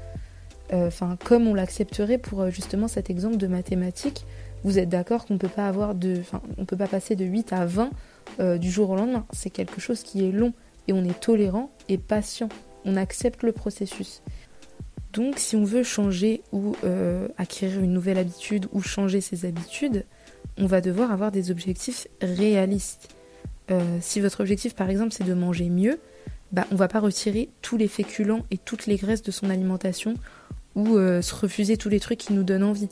Euh, 0.73 0.89
enfin, 0.89 1.17
comme 1.25 1.47
on 1.47 1.55
l'accepterait 1.55 2.19
pour 2.19 2.41
euh, 2.43 2.51
justement 2.51 2.89
cet 2.89 3.09
exemple 3.11 3.37
de 3.37 3.47
mathématiques, 3.47 4.25
vous 4.65 4.79
êtes 4.79 4.89
d'accord 4.89 5.27
qu'on 5.27 5.35
on 5.35 5.39
peut 6.65 6.77
pas 6.77 6.89
passer 6.89 7.15
de 7.15 7.25
8 7.25 7.53
à 7.53 7.67
20 7.67 7.91
euh, 8.41 8.59
du 8.59 8.71
jour 8.71 8.91
au 8.91 8.97
lendemain. 8.97 9.25
C'est 9.33 9.51
quelque 9.51 9.81
chose 9.81 10.03
qui 10.03 10.27
est 10.27 10.33
long 10.33 10.53
et 10.89 10.93
on 10.93 11.05
est 11.05 11.21
tolérant 11.21 11.71
et 11.89 11.99
patient. 11.99 12.49
On 12.85 12.97
accepte 12.97 13.43
le 13.43 13.53
processus. 13.53 14.23
Donc, 15.13 15.39
si 15.39 15.57
on 15.57 15.65
veut 15.65 15.83
changer 15.83 16.43
ou 16.53 16.77
acquérir 17.39 17.81
une 17.81 17.93
nouvelle 17.93 18.19
habitude 18.19 18.67
ou 18.73 18.83
changer 18.83 19.23
ses 19.23 19.47
habitudes, 19.47 20.05
on 20.59 20.67
va 20.67 20.83
devoir 20.83 21.11
avoir 21.11 21.33
des 21.33 21.51
objectifs 21.51 22.07
réalistes. 22.21 23.09
si 24.01 24.21
votre 24.21 24.41
objectif, 24.41 24.75
par 24.75 24.91
exemple, 24.91 25.13
c'est 25.13 25.25
de 25.25 25.33
manger 25.33 25.71
mieux, 25.71 25.99
bah, 26.53 26.67
on 26.71 26.77
va 26.77 26.87
pas 26.87 27.01
retirer 27.01 27.49
tous 27.63 27.77
les 27.77 27.89
féculents 27.89 28.45
et 28.51 28.59
toutes 28.59 28.87
les 28.87 28.97
graisses 28.97 29.23
de 29.23 29.31
son 29.31 29.51
alimentation 29.51 30.15
ou 30.77 30.97
euh, 30.97 31.23
se 31.23 31.35
refuser 31.35 31.77
tous 31.77 31.89
les 31.89 31.99
trucs 31.99 32.19
qui 32.19 32.35
nous 32.35 32.45
donnent 32.45 32.63
envie. 32.63 32.89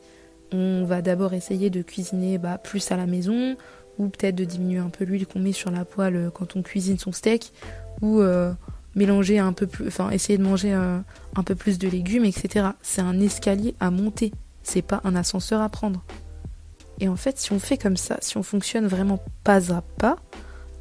On 0.52 0.84
va 0.84 1.02
d'abord 1.02 1.34
essayer 1.34 1.70
de 1.70 1.82
cuisiner 1.82 2.38
bah, 2.38 2.58
plus 2.58 2.90
à 2.90 2.96
la 2.96 3.06
maison 3.06 3.56
ou 3.98 4.08
peut-être 4.08 4.34
de 4.34 4.44
diminuer 4.44 4.78
un 4.78 4.88
peu 4.88 5.04
l'huile 5.04 5.26
qu'on 5.26 5.38
met 5.38 5.52
sur 5.52 5.70
la 5.70 5.84
poêle 5.84 6.16
euh, 6.16 6.30
quand 6.30 6.56
on 6.56 6.62
cuisine 6.62 6.98
son 6.98 7.12
steak 7.12 7.52
ou 8.00 8.20
euh, 8.20 8.52
mélanger 8.96 9.38
un 9.38 9.52
peu 9.52 9.66
plus, 9.66 9.86
enfin 9.86 10.10
essayer 10.10 10.38
de 10.38 10.42
manger 10.42 10.72
un 10.72 11.42
peu 11.44 11.54
plus 11.54 11.78
de 11.78 11.88
légumes, 11.88 12.24
etc. 12.24 12.68
C'est 12.82 13.00
un 13.00 13.20
escalier 13.20 13.74
à 13.80 13.90
monter, 13.90 14.32
c'est 14.62 14.82
pas 14.82 15.00
un 15.04 15.14
ascenseur 15.14 15.60
à 15.60 15.68
prendre. 15.68 16.02
Et 17.00 17.08
en 17.08 17.16
fait, 17.16 17.38
si 17.38 17.52
on 17.52 17.58
fait 17.58 17.76
comme 17.76 17.96
ça, 17.96 18.18
si 18.20 18.36
on 18.36 18.44
fonctionne 18.44 18.86
vraiment 18.86 19.18
pas 19.42 19.72
à 19.72 19.82
pas, 19.98 20.16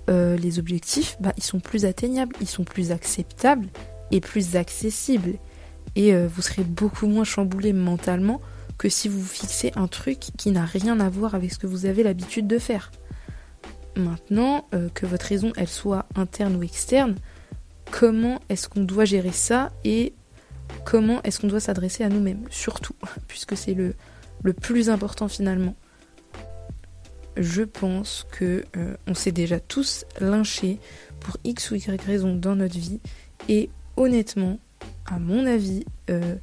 les 0.07 0.60
objectifs, 0.60 1.17
bah, 1.19 1.33
ils 1.38 1.43
sont 1.43 1.60
plus 1.60 1.86
atteignables, 1.86 2.36
ils 2.39 2.48
sont 2.48 2.63
plus 2.63 2.91
acceptables 2.91 3.67
et 4.12 4.22
plus 4.22 4.55
accessibles. 4.55 5.39
Et 5.95 6.13
euh, 6.13 6.27
vous 6.27 6.41
serez 6.41 6.63
beaucoup 6.63 7.07
moins 7.07 7.23
chamboulé 7.23 7.73
mentalement 7.73 8.41
que 8.77 8.89
si 8.89 9.07
vous 9.07 9.23
fixez 9.23 9.71
un 9.75 9.88
truc 9.88 10.19
qui 10.38 10.51
n'a 10.51 10.65
rien 10.65 11.00
à 11.00 11.09
voir 11.09 11.35
avec 11.35 11.53
ce 11.53 11.59
que 11.59 11.67
vous 11.67 11.85
avez 11.85 12.03
l'habitude 12.03 12.47
de 12.47 12.57
faire. 12.57 12.91
Maintenant, 13.95 14.67
euh, 14.73 14.89
que 14.89 15.05
votre 15.05 15.27
raison, 15.27 15.53
elle 15.55 15.67
soit 15.67 16.05
interne 16.15 16.55
ou 16.55 16.63
externe, 16.63 17.15
comment 17.91 18.39
est-ce 18.50 18.67
qu'on 18.67 18.83
doit 18.83 19.05
gérer 19.05 19.31
ça 19.31 19.71
et 19.83 20.13
comment 20.83 21.21
est-ce 21.23 21.39
qu'on 21.39 21.47
doit 21.47 21.59
s'adresser 21.59 22.03
à 22.03 22.09
nous-mêmes, 22.09 22.45
surtout, 22.50 22.95
puisque 23.27 23.55
c'est 23.55 23.75
le, 23.75 23.95
plus 24.53 24.89
important 24.89 25.27
finalement. 25.27 25.75
Je 27.38 27.63
pense 27.63 28.27
que 28.31 28.63
euh, 28.77 28.95
on 29.07 29.13
s'est 29.13 29.31
déjà 29.31 29.59
tous 29.59 30.05
lynchés 30.19 30.79
pour 31.19 31.38
X 31.43 31.71
ou 31.71 31.75
Y 31.75 32.01
raison 32.01 32.35
dans 32.35 32.55
notre 32.55 32.77
vie 32.77 33.00
et 33.47 33.69
honnêtement, 33.95 34.59
à 35.13 35.20
mon 35.20 35.46
avis, 35.46 35.86
euh, 36.10 36.36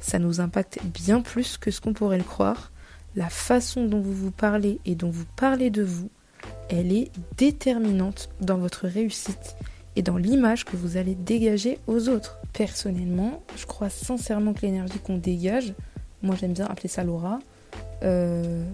ça 0.00 0.18
nous 0.18 0.40
impacte 0.40 0.80
bien 0.84 1.22
plus 1.22 1.56
que 1.56 1.70
ce 1.70 1.80
qu'on 1.80 1.94
pourrait 1.94 2.18
le 2.18 2.24
croire. 2.24 2.72
La 3.16 3.30
façon 3.30 3.86
dont 3.86 4.00
vous 4.00 4.12
vous 4.12 4.30
parlez 4.30 4.80
et 4.84 4.94
dont 4.94 5.08
vous 5.08 5.24
parlez 5.34 5.70
de 5.70 5.82
vous, 5.82 6.10
elle 6.68 6.92
est 6.92 7.10
déterminante 7.38 8.28
dans 8.40 8.58
votre 8.58 8.86
réussite 8.86 9.56
et 9.96 10.02
dans 10.02 10.18
l'image 10.18 10.64
que 10.64 10.76
vous 10.76 10.98
allez 10.98 11.14
dégager 11.14 11.78
aux 11.86 12.08
autres. 12.08 12.38
Personnellement, 12.52 13.42
je 13.56 13.64
crois 13.64 13.88
sincèrement 13.88 14.52
que 14.52 14.60
l'énergie 14.60 14.98
qu'on 14.98 15.16
dégage, 15.16 15.74
moi 16.22 16.36
j'aime 16.38 16.52
bien 16.52 16.66
appeler 16.66 16.88
ça 16.88 17.04
l'aura, 17.04 17.38
euh, 18.02 18.64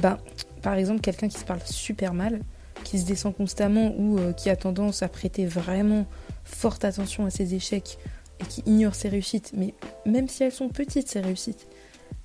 bah, 0.00 0.18
par 0.62 0.74
exemple 0.74 1.00
quelqu'un 1.00 1.28
qui 1.28 1.38
se 1.38 1.44
parle 1.44 1.62
super 1.64 2.12
mal, 2.12 2.40
qui 2.84 2.98
se 2.98 3.06
descend 3.06 3.34
constamment 3.34 3.94
ou 3.98 4.18
euh, 4.18 4.32
qui 4.32 4.50
a 4.50 4.56
tendance 4.56 5.02
à 5.02 5.08
prêter 5.08 5.46
vraiment 5.46 6.06
forte 6.44 6.84
attention 6.84 7.24
à 7.24 7.30
ses 7.30 7.54
échecs 7.54 7.98
et 8.40 8.44
qui 8.44 8.62
ignore 8.66 8.94
ses 8.94 9.08
réussites, 9.08 9.52
mais 9.54 9.74
même 10.06 10.28
si 10.28 10.42
elles 10.42 10.52
sont 10.52 10.68
petites 10.68 11.08
ces 11.08 11.20
réussites, 11.20 11.66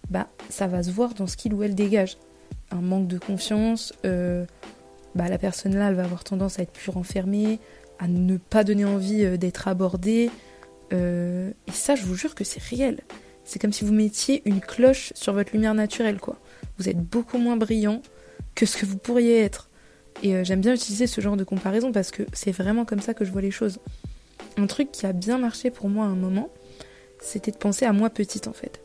bah 0.10 0.28
ça 0.50 0.68
va 0.68 0.84
se 0.84 0.92
voir 0.92 1.14
dans 1.14 1.28
ce 1.28 1.38
qu'il 1.38 1.54
ou 1.54 1.64
elle 1.64 1.76
dégage. 1.76 2.18
Un 2.72 2.82
manque 2.82 3.08
de 3.08 3.18
confiance, 3.18 3.94
euh, 4.06 4.46
bah 5.16 5.28
la 5.30 5.38
personne 5.38 5.76
là 5.76 5.90
elle 5.90 5.96
va 5.96 6.04
avoir 6.04 6.24
tendance 6.24 6.60
à 6.60 6.64
être 6.64 6.72
plus 6.72 6.92
renfermée, 6.92 7.60
à 8.00 8.08
ne 8.08 8.38
pas 8.38 8.64
donner 8.64 8.86
envie 8.86 9.26
euh, 9.26 9.38
d'être 9.38 9.68
abordée. 9.68 10.30
Euh, 10.92 11.52
et 11.68 11.72
ça 11.72 11.96
je 11.96 12.04
vous 12.04 12.16
jure 12.16 12.36
que 12.36 12.44
c'est 12.44 12.62
réel. 12.62 13.02
C'est 13.46 13.60
comme 13.60 13.74
si 13.74 13.84
vous 13.84 13.94
mettiez 13.94 14.42
une 14.46 14.62
cloche 14.62 15.12
sur 15.16 15.34
votre 15.34 15.52
lumière 15.54 15.74
naturelle 15.74 16.18
quoi. 16.18 16.38
Vous 16.78 16.90
êtes 16.90 17.00
beaucoup 17.00 17.38
moins 17.38 17.58
brillant 17.58 18.02
que 18.56 18.66
ce 18.66 18.78
que 18.78 18.86
vous 18.86 18.98
pourriez 18.98 19.42
être. 19.42 19.70
Et 20.22 20.46
j'aime 20.46 20.62
bien 20.62 20.74
utiliser 20.74 21.08
ce 21.08 21.22
genre 21.22 21.36
de 21.36 21.44
comparaison 21.44 21.92
parce 21.92 22.12
que 22.12 22.24
c'est 22.34 22.52
vraiment 22.52 22.86
comme 22.86 23.02
ça 23.02 23.14
que 23.14 23.26
je 23.26 23.32
vois 23.32 23.42
les 23.42 23.52
choses. 23.52 23.80
Un 24.58 24.68
truc 24.68 24.92
qui 24.92 25.06
a 25.06 25.14
bien 25.14 25.38
marché 25.38 25.72
pour 25.72 25.90
moi 25.90 26.06
à 26.06 26.10
un 26.10 26.16
moment, 26.16 26.50
c'était 27.20 27.52
de 27.52 27.58
penser 27.58 27.86
à 27.86 27.94
moi 27.94 28.10
petite 28.10 28.48
en 28.48 28.54
fait. 28.54 28.82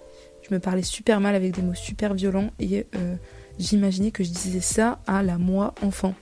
Je 0.48 0.54
me 0.54 0.60
parlais 0.60 0.82
super 0.82 1.20
mal 1.20 1.34
avec 1.34 1.52
des 1.52 1.62
mots 1.62 1.74
super 1.74 2.14
violents 2.14 2.50
et 2.58 2.86
euh, 2.94 3.16
j'imaginais 3.58 4.10
que 4.10 4.24
je 4.24 4.30
disais 4.30 4.60
ça 4.60 4.98
à 5.06 5.22
la 5.22 5.36
moi 5.36 5.74
enfant. 5.82 6.14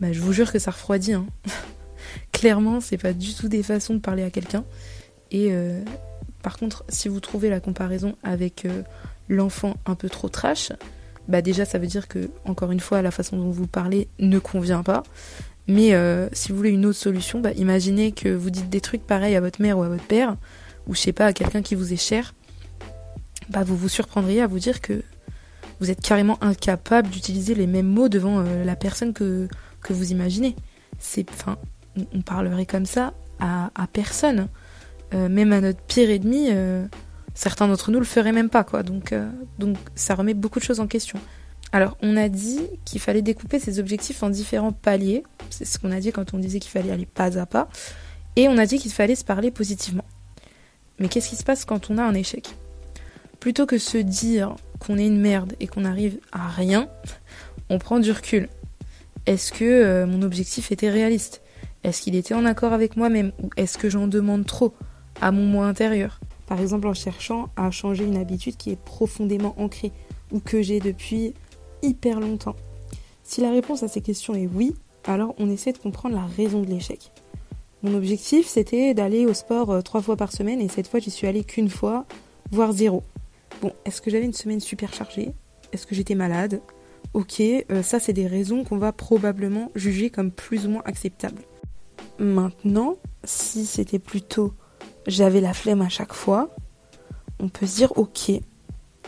Bah, 0.00 0.12
je 0.12 0.20
vous 0.20 0.32
jure 0.32 0.50
que 0.50 0.58
ça 0.58 0.70
refroidit. 0.70 1.12
Hein. 1.12 1.26
Clairement, 2.32 2.80
c'est 2.80 2.98
pas 2.98 3.12
du 3.12 3.34
tout 3.34 3.48
des 3.48 3.62
façons 3.62 3.94
de 3.94 4.00
parler 4.00 4.22
à 4.22 4.30
quelqu'un. 4.30 4.64
Et 5.30 5.48
euh, 5.50 5.82
par 6.42 6.56
contre, 6.56 6.84
si 6.88 7.08
vous 7.08 7.20
trouvez 7.20 7.50
la 7.50 7.60
comparaison 7.60 8.16
avec 8.22 8.64
euh, 8.64 8.82
l'enfant 9.28 9.76
un 9.86 9.94
peu 9.94 10.08
trop 10.08 10.28
trash, 10.28 10.72
bah 11.28 11.40
déjà 11.40 11.64
ça 11.64 11.78
veut 11.78 11.86
dire 11.86 12.08
que, 12.08 12.30
encore 12.44 12.72
une 12.72 12.80
fois, 12.80 13.00
la 13.02 13.10
façon 13.10 13.36
dont 13.36 13.50
vous 13.50 13.66
parlez 13.66 14.08
ne 14.18 14.38
convient 14.38 14.82
pas. 14.82 15.02
Mais 15.68 15.94
euh, 15.94 16.28
si 16.32 16.50
vous 16.50 16.56
voulez 16.56 16.70
une 16.70 16.86
autre 16.86 16.98
solution, 16.98 17.40
bah, 17.40 17.52
imaginez 17.52 18.12
que 18.12 18.28
vous 18.28 18.50
dites 18.50 18.68
des 18.68 18.80
trucs 18.80 19.06
pareils 19.06 19.36
à 19.36 19.40
votre 19.40 19.62
mère 19.62 19.78
ou 19.78 19.82
à 19.82 19.88
votre 19.88 20.04
père, 20.04 20.36
ou 20.86 20.94
je 20.94 21.00
sais 21.00 21.12
pas, 21.12 21.26
à 21.26 21.32
quelqu'un 21.32 21.62
qui 21.62 21.74
vous 21.74 21.92
est 21.92 21.96
cher, 21.96 22.34
bah, 23.48 23.62
vous 23.62 23.76
vous 23.76 23.88
surprendriez 23.88 24.42
à 24.42 24.46
vous 24.46 24.58
dire 24.58 24.80
que 24.80 25.02
vous 25.80 25.90
êtes 25.90 26.00
carrément 26.00 26.42
incapable 26.42 27.08
d'utiliser 27.08 27.54
les 27.54 27.66
mêmes 27.66 27.86
mots 27.86 28.08
devant 28.08 28.40
euh, 28.40 28.64
la 28.64 28.76
personne 28.76 29.12
que, 29.12 29.48
que 29.82 29.92
vous 29.92 30.10
imaginez. 30.12 30.56
C'est, 30.98 31.28
enfin, 31.30 31.56
on 32.12 32.22
parlerait 32.22 32.66
comme 32.66 32.86
ça 32.86 33.12
à, 33.40 33.70
personne. 33.92 34.48
Euh, 35.14 35.28
même 35.28 35.52
à 35.52 35.60
notre 35.60 35.80
pire 35.80 36.08
ennemi, 36.10 36.48
certains 37.34 37.66
d'entre 37.66 37.90
nous 37.90 37.98
le 37.98 38.04
feraient 38.04 38.32
même 38.32 38.48
pas, 38.48 38.62
quoi. 38.62 38.82
Donc, 38.82 39.12
donc 39.58 39.76
ça 39.96 40.14
remet 40.14 40.34
beaucoup 40.34 40.60
de 40.60 40.64
choses 40.64 40.78
en 40.78 40.86
question. 40.86 41.18
Alors, 41.72 41.96
on 42.02 42.18
a 42.18 42.28
dit 42.28 42.60
qu'il 42.84 43.00
fallait 43.00 43.22
découper 43.22 43.58
ses 43.58 43.78
objectifs 43.78 44.22
en 44.22 44.28
différents 44.28 44.72
paliers. 44.72 45.24
C'est 45.48 45.64
ce 45.64 45.78
qu'on 45.78 45.90
a 45.90 46.00
dit 46.00 46.12
quand 46.12 46.34
on 46.34 46.38
disait 46.38 46.60
qu'il 46.60 46.70
fallait 46.70 46.90
aller 46.90 47.06
pas 47.06 47.38
à 47.38 47.46
pas. 47.46 47.68
Et 48.36 48.46
on 48.48 48.58
a 48.58 48.66
dit 48.66 48.78
qu'il 48.78 48.92
fallait 48.92 49.14
se 49.14 49.24
parler 49.24 49.50
positivement. 49.50 50.04
Mais 50.98 51.08
qu'est-ce 51.08 51.30
qui 51.30 51.36
se 51.36 51.44
passe 51.44 51.64
quand 51.64 51.90
on 51.90 51.96
a 51.96 52.02
un 52.02 52.14
échec? 52.14 52.54
Plutôt 53.40 53.64
que 53.64 53.78
se 53.78 53.96
dire 53.98 54.54
qu'on 54.78 54.98
est 54.98 55.06
une 55.06 55.20
merde 55.20 55.54
et 55.60 55.66
qu'on 55.66 55.80
n'arrive 55.80 56.18
à 56.30 56.48
rien, 56.48 56.88
on 57.70 57.78
prend 57.78 57.98
du 57.98 58.12
recul. 58.12 58.48
Est-ce 59.24 59.50
que 59.50 59.64
euh, 59.64 60.06
mon 60.06 60.22
objectif 60.22 60.72
était 60.72 60.90
réaliste? 60.90 61.40
Est-ce 61.84 62.02
qu'il 62.02 62.14
était 62.14 62.34
en 62.34 62.44
accord 62.44 62.72
avec 62.72 62.96
moi-même? 62.96 63.32
Ou 63.42 63.48
est-ce 63.56 63.78
que 63.78 63.88
j'en 63.88 64.06
demande 64.06 64.46
trop 64.46 64.74
à 65.20 65.32
mon 65.32 65.44
moi 65.44 65.66
intérieur? 65.66 66.20
Par 66.46 66.60
exemple 66.60 66.86
en 66.86 66.94
cherchant 66.94 67.48
à 67.56 67.70
changer 67.70 68.04
une 68.04 68.16
habitude 68.16 68.56
qui 68.56 68.70
est 68.70 68.78
profondément 68.78 69.54
ancrée 69.58 69.92
ou 70.32 70.40
que 70.40 70.60
j'ai 70.60 70.80
depuis 70.80 71.34
hyper 71.82 72.20
longtemps 72.20 72.56
Si 73.22 73.40
la 73.40 73.50
réponse 73.50 73.82
à 73.82 73.88
ces 73.88 74.00
questions 74.00 74.34
est 74.34 74.48
oui, 74.52 74.74
alors 75.04 75.34
on 75.38 75.50
essaie 75.50 75.72
de 75.72 75.78
comprendre 75.78 76.14
la 76.14 76.26
raison 76.26 76.62
de 76.62 76.66
l'échec. 76.66 77.12
Mon 77.82 77.94
objectif, 77.94 78.46
c'était 78.46 78.94
d'aller 78.94 79.26
au 79.26 79.34
sport 79.34 79.70
euh, 79.70 79.80
trois 79.80 80.02
fois 80.02 80.16
par 80.16 80.32
semaine 80.32 80.60
et 80.60 80.68
cette 80.68 80.86
fois, 80.86 81.00
j'y 81.00 81.10
suis 81.10 81.26
allée 81.26 81.42
qu'une 81.42 81.68
fois, 81.68 82.06
voire 82.50 82.72
zéro. 82.72 83.02
Bon, 83.60 83.72
est-ce 83.84 84.00
que 84.00 84.10
j'avais 84.10 84.24
une 84.24 84.32
semaine 84.32 84.60
super 84.60 84.94
chargée? 84.94 85.32
Est-ce 85.72 85.86
que 85.86 85.94
j'étais 85.94 86.14
malade? 86.14 86.60
Ok, 87.14 87.40
euh, 87.40 87.82
ça, 87.82 87.98
c'est 87.98 88.12
des 88.12 88.26
raisons 88.26 88.62
qu'on 88.64 88.78
va 88.78 88.92
probablement 88.92 89.70
juger 89.74 90.10
comme 90.10 90.30
plus 90.30 90.66
ou 90.66 90.70
moins 90.70 90.82
acceptables. 90.84 91.42
Maintenant, 92.18 92.96
si 93.24 93.66
c'était 93.66 93.98
plutôt 93.98 94.54
j'avais 95.06 95.40
la 95.40 95.52
flemme 95.52 95.82
à 95.82 95.88
chaque 95.88 96.12
fois, 96.12 96.50
on 97.40 97.48
peut 97.48 97.66
se 97.66 97.76
dire 97.76 97.92
ok, 97.98 98.32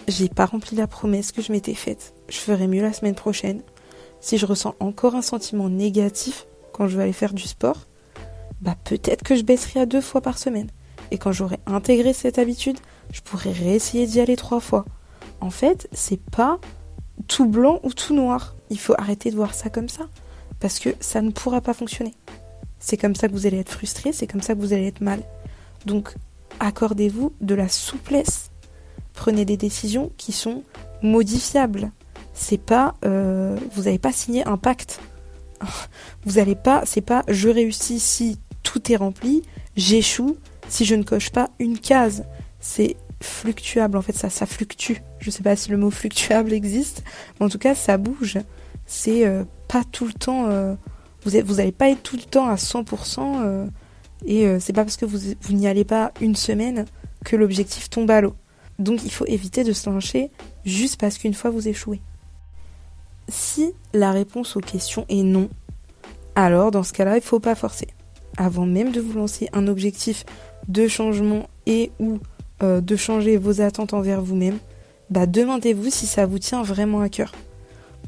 j'ai 0.09 0.29
pas 0.29 0.47
rempli 0.47 0.77
la 0.77 0.87
promesse 0.87 1.33
que 1.33 1.43
je 1.43 1.53
m'étais 1.53 1.75
faite. 1.75 2.15
Je 2.29 2.39
ferai 2.39 2.67
mieux 2.67 2.83
la 2.83 2.93
semaine 2.93 3.15
prochaine. 3.15 3.63
Si 4.21 4.39
je 4.39 4.47
ressens 4.47 4.75
encore 4.81 5.15
un 5.15 5.23
sentiment 5.23 5.69
négatif 5.69 6.47
quand 6.73 6.89
je 6.89 6.97
vais 6.97 7.05
aller 7.05 7.13
faire 7.13 7.35
du 7.35 7.43
sport, 7.43 7.87
bah 8.61 8.77
peut-être 8.85 9.23
que 9.23 9.37
je 9.37 9.43
baisserai 9.43 9.81
à 9.81 9.87
deux 9.87 10.01
fois 10.01 10.21
par 10.21 10.39
semaine. 10.39 10.71
Et 11.11 11.19
quand 11.19 11.33
j'aurai 11.33 11.59
intégré 11.67 12.13
cette 12.13 12.39
habitude, 12.39 12.79
je 13.13 13.21
pourrai 13.21 13.53
réessayer 13.53 14.07
d'y 14.07 14.21
aller 14.21 14.37
trois 14.37 14.61
fois. 14.61 14.85
En 15.41 15.51
fait, 15.51 15.89
c'est 15.93 16.21
pas 16.21 16.59
tout 17.29 17.47
blanc 17.47 17.81
ou 17.83 17.93
tout 17.93 18.15
noir. 18.15 18.57
Il 18.71 18.79
faut 18.79 18.95
arrêter 18.99 19.31
de 19.31 19.37
voir 19.37 19.55
ça 19.55 19.71
comme 19.71 19.89
ça. 19.89 20.09
Parce 20.61 20.79
que 20.79 20.91
ça 21.01 21.21
ne 21.21 21.31
pourra 21.31 21.61
pas 21.61 21.75
fonctionner. 21.75 22.15
C'est 22.79 22.97
comme 22.97 23.15
ça 23.15 23.29
que 23.29 23.33
vous 23.33 23.47
allez 23.47 23.59
être 23.59 23.73
frustré, 23.73 24.13
c'est 24.13 24.27
comme 24.27 24.43
ça 24.43 24.55
que 24.55 24.61
vous 24.61 24.73
allez 24.73 24.87
être 24.87 25.01
mal. 25.01 25.23
Donc, 25.87 26.15
accordez-vous 26.61 27.33
de 27.41 27.55
la 27.55 27.69
souplesse 27.69 28.51
prenez 29.15 29.45
des 29.45 29.57
décisions 29.57 30.13
qui 30.19 30.33
sont 30.33 30.63
modifiables. 31.03 31.91
C'est 32.35 32.59
pas, 32.59 32.95
euh, 33.05 33.57
vous 33.73 33.85
n'avez 33.85 33.99
pas 33.99 34.13
signé 34.13 34.47
un 34.47 34.59
pacte. 34.59 35.01
Vous 36.27 36.33
n'allez 36.33 36.57
pas, 36.57 36.83
c'est 36.85 37.01
pas 37.01 37.23
je 37.29 37.49
réussis 37.49 38.01
si 38.01 38.39
tout 38.63 38.91
est 38.91 38.97
rempli, 38.97 39.43
j'échoue 39.77 40.37
si 40.69 40.85
je 40.85 40.95
ne 40.95 41.03
coche 41.03 41.31
pas 41.31 41.49
une 41.59 41.79
case. 41.79 42.25
C'est 42.61 42.97
fluctuable 43.21 43.97
en 43.97 44.03
fait, 44.03 44.17
ça, 44.17 44.31
ça 44.31 44.47
fluctue. 44.47 44.95
Je 45.21 45.31
sais 45.31 45.43
pas 45.43 45.55
si 45.55 45.71
le 45.71 45.77
mot 45.77 45.91
fluctuable 45.93 46.53
existe, 46.53 47.05
mais 47.39 47.47
en 47.47 47.49
tout 47.49 47.59
cas 47.59 47.75
ça 47.75 47.97
bouge. 47.99 48.39
C'est 48.87 49.27
euh, 49.27 49.45
pas 49.69 49.85
tout 49.91 50.07
le 50.07 50.13
temps, 50.13 50.47
euh, 50.49 50.75
vous 51.25 51.31
n'allez 51.31 51.73
pas 51.73 51.89
être 51.89 52.03
tout 52.03 52.17
le 52.17 52.23
temps 52.23 52.49
à 52.49 52.57
100%, 52.57 53.69
et 54.27 54.59
c'est 54.61 54.73
pas 54.73 54.85
parce 54.85 54.97
que 54.97 55.07
vous, 55.07 55.19
vous 55.41 55.53
n'y 55.53 55.67
allez 55.67 55.85
pas 55.85 56.13
une 56.21 56.37
semaine 56.37 56.87
que 57.25 57.37
l'objectif 57.37 57.89
tombe 57.89 58.11
à 58.11 58.21
l'eau. 58.21 58.35
Donc 58.79 59.05
il 59.05 59.11
faut 59.11 59.27
éviter 59.27 59.65
de 59.65 59.73
se 59.73 59.89
lancer 59.89 60.31
juste 60.65 61.01
parce 61.01 61.19
qu'une 61.19 61.35
fois 61.35 61.51
vous 61.51 61.69
échouez. 61.69 62.01
Si 63.29 63.73
la 63.93 64.13
réponse 64.13 64.57
aux 64.57 64.61
questions 64.61 65.07
est 65.09 65.23
non, 65.23 65.49
alors 66.35 66.71
dans 66.71 66.83
ce 66.83 66.93
cas-là, 66.93 67.13
il 67.13 67.21
ne 67.21 67.25
faut 67.25 67.41
pas 67.41 67.55
forcer. 67.55 67.89
Avant 68.37 68.67
même 68.67 68.91
de 68.91 69.01
vous 69.01 69.13
lancer 69.17 69.49
un 69.53 69.69
objectif 69.69 70.25
de 70.69 70.89
changement 70.89 71.49
et 71.67 71.93
ou 72.01 72.19
euh, 72.63 72.81
de 72.81 72.97
changer 72.97 73.37
vos 73.37 73.61
attentes 73.61 73.95
envers 73.95 74.21
vous-même, 74.21 74.59
bah 75.11 75.27
demandez-vous 75.27 75.91
si 75.91 76.07
ça 76.07 76.27
vous 76.27 76.39
tient 76.39 76.63
vraiment 76.63 77.01
à 77.01 77.09
cœur. 77.09 77.33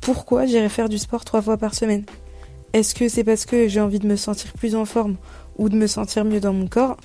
Pourquoi 0.00 0.46
j'irai 0.46 0.68
faire 0.68 0.88
du 0.88 0.98
sport 0.98 1.24
trois 1.24 1.42
fois 1.42 1.56
par 1.56 1.74
semaine? 1.74 2.04
Est-ce 2.72 2.94
que 2.94 3.08
c'est 3.08 3.24
parce 3.24 3.46
que 3.46 3.68
j'ai 3.68 3.80
envie 3.80 3.98
de 3.98 4.06
me 4.06 4.16
sentir 4.16 4.52
plus 4.52 4.74
en 4.74 4.84
forme 4.84 5.16
ou 5.56 5.68
de 5.68 5.76
me 5.76 5.86
sentir 5.86 6.24
mieux 6.24 6.40
dans 6.40 6.52
mon 6.52 6.66
corps? 6.66 6.96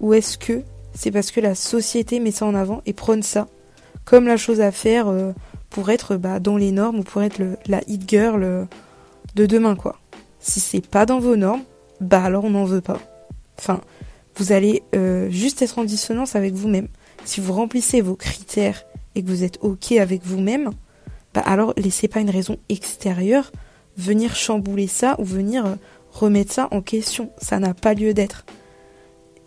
Ou 0.00 0.14
est-ce 0.14 0.38
que 0.38 0.62
c'est 0.94 1.10
parce 1.10 1.30
que 1.30 1.40
la 1.40 1.54
société 1.54 2.20
met 2.20 2.30
ça 2.30 2.46
en 2.46 2.54
avant 2.54 2.82
et 2.86 2.92
prône 2.92 3.22
ça 3.22 3.46
comme 4.08 4.26
la 4.26 4.38
chose 4.38 4.62
à 4.62 4.72
faire 4.72 5.08
euh, 5.08 5.32
pour 5.68 5.90
être 5.90 6.16
bah, 6.16 6.40
dans 6.40 6.56
les 6.56 6.72
normes 6.72 7.00
ou 7.00 7.02
pour 7.02 7.22
être 7.22 7.42
la 7.66 7.82
hit 7.86 8.08
girl 8.08 8.42
euh, 8.42 8.64
de 9.34 9.44
demain 9.44 9.76
quoi. 9.76 9.98
Si 10.40 10.60
c'est 10.60 10.86
pas 10.86 11.04
dans 11.04 11.18
vos 11.18 11.36
normes, 11.36 11.62
bah 12.00 12.24
alors 12.24 12.44
on 12.44 12.50
n'en 12.50 12.64
veut 12.64 12.80
pas. 12.80 13.00
Enfin, 13.58 13.82
vous 14.36 14.52
allez 14.52 14.82
euh, 14.94 15.28
juste 15.28 15.60
être 15.60 15.78
en 15.78 15.84
dissonance 15.84 16.36
avec 16.36 16.54
vous-même. 16.54 16.88
Si 17.26 17.42
vous 17.42 17.52
remplissez 17.52 18.00
vos 18.00 18.14
critères 18.14 18.84
et 19.14 19.22
que 19.22 19.28
vous 19.28 19.44
êtes 19.44 19.58
ok 19.60 19.92
avec 19.92 20.24
vous-même, 20.24 20.70
bah 21.34 21.42
alors 21.44 21.74
laissez 21.76 22.08
pas 22.08 22.20
une 22.20 22.30
raison 22.30 22.56
extérieure 22.70 23.52
venir 23.98 24.36
chambouler 24.36 24.86
ça 24.86 25.16
ou 25.18 25.24
venir 25.24 25.76
remettre 26.12 26.52
ça 26.52 26.68
en 26.70 26.80
question. 26.80 27.30
Ça 27.36 27.58
n'a 27.58 27.74
pas 27.74 27.92
lieu 27.92 28.14
d'être. 28.14 28.46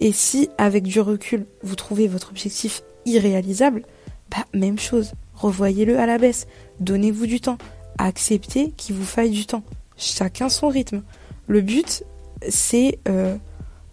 Et 0.02 0.12
si, 0.12 0.50
avec 0.58 0.84
du 0.84 1.00
recul, 1.00 1.46
vous 1.62 1.76
trouvez 1.76 2.08
votre 2.08 2.32
objectif 2.32 2.82
irréalisable, 3.06 3.84
bah 4.32 4.46
même 4.54 4.80
chose. 4.80 5.14
Revoyez-le 5.36 6.00
à 6.00 6.08
la 6.08 6.18
baisse. 6.18 6.48
Donnez-vous 6.80 7.28
du 7.28 7.40
temps. 7.40 7.60
Acceptez 8.00 8.72
qu'il 8.72 8.96
vous 8.96 9.06
faille 9.06 9.30
du 9.30 9.46
temps. 9.46 9.64
Chacun 9.98 10.50
son 10.50 10.70
rythme. 10.70 11.04
Le 11.48 11.62
but, 11.62 12.04
c'est 12.50 13.00
euh, 13.08 13.36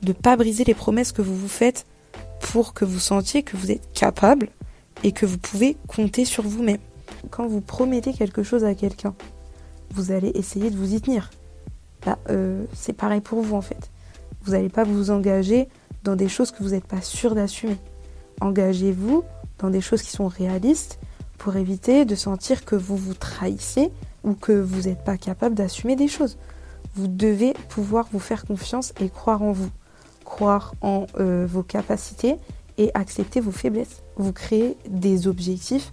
de 0.03 0.09
ne 0.09 0.13
pas 0.15 0.37
briser 0.37 0.65
les 0.65 0.75
promesses 0.75 1.13
que 1.13 1.21
vous 1.23 1.37
vous 1.37 1.49
faites 1.49 1.85
pour 2.41 2.73
que 2.73 2.87
vous 2.87 3.01
sentiez 3.01 3.43
que 3.43 3.59
vous 3.59 3.71
êtes 3.71 3.93
capable 3.93 4.49
et 5.05 5.13
que 5.13 5.27
vous 5.27 5.39
pouvez 5.39 5.77
compter 5.89 6.25
sur 6.25 6.45
vous-même. 6.45 6.79
Quand 7.31 7.47
vous 7.47 7.61
promettez 7.61 8.15
quelque 8.15 8.43
chose 8.43 8.65
à 8.65 8.75
quelqu'un, 8.75 9.15
vous 9.91 10.11
allez 10.11 10.31
essayer 10.35 10.71
de 10.71 10.77
vous 10.77 10.95
y 10.95 11.01
tenir. 11.03 11.31
Bah, 12.07 12.19
euh, 12.31 12.65
c'est 12.73 12.95
pareil 12.95 13.21
pour 13.21 13.43
vous 13.43 13.57
en 13.57 13.61
fait. 13.61 13.91
Vous 14.45 14.53
n'allez 14.53 14.69
pas 14.71 14.85
vous 14.85 15.11
engager 15.11 15.69
dans 16.03 16.17
des 16.17 16.29
choses 16.29 16.51
que 16.51 16.63
vous 16.63 16.71
n'êtes 16.71 16.87
pas 16.87 17.03
sûr 17.03 17.35
d'assumer. 17.35 17.79
Engagez-vous 18.41 19.25
dans 19.59 19.71
des 19.71 19.81
choses 19.81 20.03
qui 20.03 20.11
sont 20.11 20.29
réalistes 20.29 20.99
pour 21.39 21.57
éviter 21.57 22.05
de 22.05 22.15
sentir 22.15 22.65
que 22.65 22.77
vous 22.77 22.97
vous 22.97 23.15
trahissez 23.15 23.91
ou 24.25 24.35
que 24.35 24.53
vous 24.53 24.83
n'êtes 24.83 25.05
pas 25.05 25.17
capable 25.17 25.55
d'assumer 25.55 25.97
des 25.97 26.09
choses. 26.09 26.37
Vous 26.95 27.07
devez 27.07 27.55
pouvoir 27.69 28.09
vous 28.13 28.19
faire 28.19 28.45
confiance 28.45 28.93
et 29.01 29.09
croire 29.09 29.43
en 29.43 29.53
vous, 29.53 29.71
croire 30.25 30.75
en 30.81 31.07
euh, 31.19 31.47
vos 31.49 31.63
capacités 31.63 32.37
et 32.77 32.91
accepter 32.95 33.41
vos 33.41 33.53
faiblesses. 33.53 34.03
Vous 34.17 34.33
créez 34.33 34.77
des 34.89 35.27
objectifs 35.27 35.93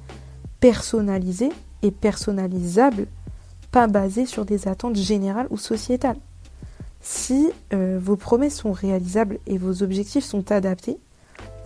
personnalisés 0.60 1.52
et 1.82 1.92
personnalisables 1.92 3.08
pas 3.72 3.88
basé 3.88 4.26
sur 4.26 4.46
des 4.46 4.68
attentes 4.70 4.96
générales 4.96 5.48
ou 5.50 5.58
sociétales. 5.58 6.18
Si 7.08 7.52
euh, 7.72 8.00
vos 8.02 8.16
promesses 8.16 8.58
sont 8.58 8.72
réalisables 8.72 9.38
et 9.46 9.60
vos 9.60 9.84
objectifs 9.84 10.26
sont 10.26 10.52
adaptés, 10.52 10.98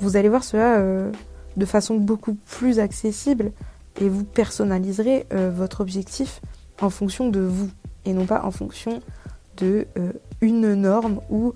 vous 0.01 0.17
allez 0.17 0.27
voir 0.27 0.43
cela 0.43 0.79
euh, 0.79 1.13
de 1.55 1.65
façon 1.65 1.95
beaucoup 1.95 2.33
plus 2.33 2.79
accessible 2.79 3.53
et 4.01 4.09
vous 4.09 4.25
personnaliserez 4.25 5.27
euh, 5.31 5.49
votre 5.49 5.79
objectif 5.79 6.41
en 6.81 6.89
fonction 6.89 7.29
de 7.29 7.39
vous 7.39 7.69
et 8.03 8.11
non 8.11 8.25
pas 8.25 8.43
en 8.43 8.51
fonction 8.51 8.99
de 9.55 9.87
une 10.41 10.73
norme 10.73 11.21
ou 11.29 11.53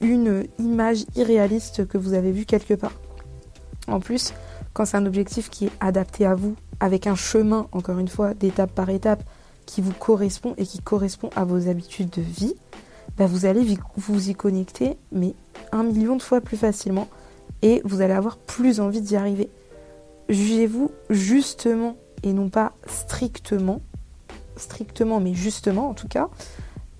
une 0.00 0.44
image 0.58 1.04
irréaliste 1.14 1.86
que 1.86 1.98
vous 1.98 2.14
avez 2.14 2.32
vue 2.32 2.46
quelque 2.46 2.74
part. 2.74 2.94
En 3.86 4.00
plus, 4.00 4.32
quand 4.72 4.84
c'est 4.84 4.96
un 4.96 5.06
objectif 5.06 5.50
qui 5.50 5.66
est 5.66 5.72
adapté 5.80 6.26
à 6.26 6.34
vous, 6.34 6.54
avec 6.78 7.06
un 7.08 7.16
chemin, 7.16 7.66
encore 7.72 7.98
une 7.98 8.08
fois, 8.08 8.34
d'étape 8.34 8.72
par 8.72 8.88
étape, 8.90 9.24
qui 9.66 9.82
vous 9.82 9.92
correspond 9.92 10.54
et 10.56 10.64
qui 10.64 10.78
correspond 10.78 11.30
à 11.34 11.44
vos 11.44 11.68
habitudes 11.68 12.10
de 12.10 12.22
vie, 12.22 12.54
bah, 13.18 13.26
vous 13.26 13.46
allez 13.46 13.76
vous 13.96 14.30
y 14.30 14.34
connecter, 14.34 14.96
mais 15.12 15.34
un 15.72 15.82
million 15.82 16.16
de 16.16 16.22
fois 16.22 16.40
plus 16.40 16.56
facilement, 16.56 17.08
et 17.62 17.82
vous 17.84 18.00
allez 18.00 18.14
avoir 18.14 18.36
plus 18.36 18.80
envie 18.80 19.00
d'y 19.00 19.16
arriver. 19.16 19.50
Jugez-vous 20.28 20.90
justement 21.10 21.96
et 22.22 22.32
non 22.32 22.48
pas 22.48 22.72
strictement, 22.86 23.80
strictement 24.56 25.20
mais 25.20 25.34
justement 25.34 25.88
en 25.88 25.94
tout 25.94 26.08
cas, 26.08 26.28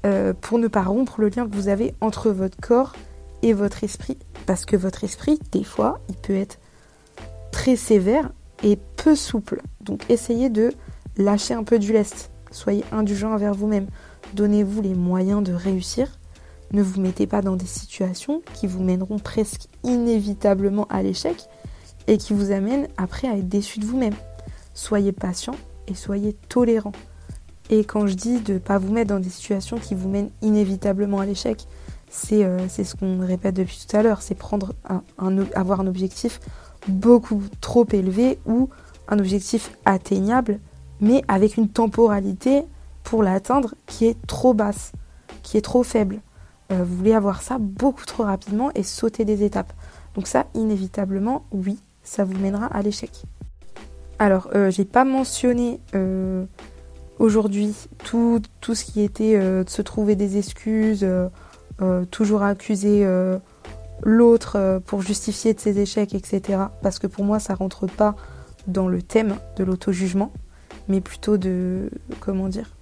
euh, 0.06 0.32
pour 0.32 0.58
ne 0.58 0.68
pas 0.68 0.82
rompre 0.82 1.20
le 1.20 1.28
lien 1.28 1.46
que 1.48 1.54
vous 1.54 1.68
avez 1.68 1.94
entre 2.00 2.30
votre 2.30 2.56
corps 2.60 2.94
et 3.42 3.52
votre 3.52 3.84
esprit. 3.84 4.18
Parce 4.46 4.64
que 4.64 4.76
votre 4.76 5.04
esprit, 5.04 5.38
des 5.52 5.64
fois, 5.64 6.00
il 6.08 6.16
peut 6.16 6.36
être 6.36 6.58
très 7.52 7.76
sévère 7.76 8.30
et 8.62 8.78
peu 8.96 9.14
souple. 9.14 9.60
Donc 9.80 10.08
essayez 10.08 10.50
de 10.50 10.72
lâcher 11.16 11.54
un 11.54 11.64
peu 11.64 11.78
du 11.78 11.92
lest. 11.92 12.30
Soyez 12.50 12.84
indulgent 12.92 13.32
envers 13.32 13.54
vous-même. 13.54 13.86
Donnez-vous 14.34 14.82
les 14.82 14.94
moyens 14.94 15.42
de 15.42 15.52
réussir. 15.52 16.18
Ne 16.72 16.82
vous 16.82 17.00
mettez 17.00 17.26
pas 17.26 17.40
dans 17.40 17.56
des 17.56 17.66
situations 17.66 18.42
qui 18.54 18.66
vous 18.66 18.82
mèneront 18.82 19.18
presque 19.18 19.68
inévitablement 19.84 20.86
à 20.90 21.02
l'échec 21.02 21.48
et 22.06 22.18
qui 22.18 22.34
vous 22.34 22.52
amènent 22.52 22.88
après 22.96 23.28
à 23.28 23.36
être 23.36 23.48
déçu 23.48 23.78
de 23.78 23.86
vous-même. 23.86 24.14
Soyez 24.74 25.12
patient 25.12 25.54
et 25.86 25.94
soyez 25.94 26.34
tolérant. 26.48 26.92
Et 27.70 27.84
quand 27.84 28.06
je 28.06 28.14
dis 28.14 28.40
de 28.40 28.54
ne 28.54 28.58
pas 28.58 28.78
vous 28.78 28.92
mettre 28.92 29.14
dans 29.14 29.20
des 29.20 29.30
situations 29.30 29.78
qui 29.78 29.94
vous 29.94 30.08
mènent 30.08 30.30
inévitablement 30.42 31.20
à 31.20 31.26
l'échec, 31.26 31.66
c'est 32.10 32.44
euh, 32.44 32.68
ce 32.68 32.94
qu'on 32.94 33.24
répète 33.26 33.56
depuis 33.56 33.78
tout 33.86 33.96
à 33.96 34.02
l'heure, 34.02 34.22
c'est 34.22 34.34
prendre 34.34 34.74
avoir 35.54 35.80
un 35.80 35.86
objectif 35.86 36.40
beaucoup 36.86 37.42
trop 37.60 37.86
élevé 37.92 38.38
ou 38.46 38.70
un 39.08 39.18
objectif 39.18 39.72
atteignable 39.84 40.60
mais 41.00 41.22
avec 41.28 41.56
une 41.56 41.68
temporalité 41.68 42.64
pour 43.08 43.22
l'atteindre 43.22 43.74
qui 43.86 44.04
est 44.04 44.26
trop 44.26 44.52
basse, 44.52 44.92
qui 45.42 45.56
est 45.56 45.62
trop 45.62 45.82
faible. 45.82 46.20
Euh, 46.70 46.84
vous 46.84 46.96
voulez 46.96 47.14
avoir 47.14 47.40
ça 47.40 47.56
beaucoup 47.58 48.04
trop 48.04 48.24
rapidement 48.24 48.70
et 48.74 48.82
sauter 48.82 49.24
des 49.24 49.44
étapes. 49.44 49.72
Donc 50.14 50.26
ça, 50.26 50.44
inévitablement, 50.52 51.46
oui, 51.50 51.78
ça 52.02 52.24
vous 52.24 52.36
mènera 52.36 52.66
à 52.66 52.82
l'échec. 52.82 53.22
Alors, 54.18 54.50
euh, 54.54 54.70
j'ai 54.70 54.84
pas 54.84 55.06
mentionné 55.06 55.80
euh, 55.94 56.44
aujourd'hui 57.18 57.74
tout, 58.04 58.42
tout, 58.60 58.74
ce 58.74 58.84
qui 58.84 59.00
était 59.00 59.38
de 59.38 59.64
se 59.66 59.80
trouver 59.80 60.14
des 60.14 60.36
excuses, 60.36 61.06
toujours 62.10 62.42
accuser 62.42 63.06
l'autre 64.02 64.82
pour 64.84 65.00
justifier 65.00 65.54
de 65.54 65.60
ses 65.60 65.78
échecs, 65.78 66.14
etc. 66.14 66.64
Parce 66.82 66.98
que 66.98 67.06
pour 67.06 67.24
moi, 67.24 67.38
ça 67.38 67.54
rentre 67.54 67.86
pas 67.86 68.16
dans 68.66 68.86
le 68.86 69.00
thème 69.00 69.36
de 69.56 69.64
l'auto-jugement 69.64 70.30
mais 70.88 71.00
plutôt 71.02 71.36
de 71.36 71.90
comment 72.20 72.48
dire 72.48 72.77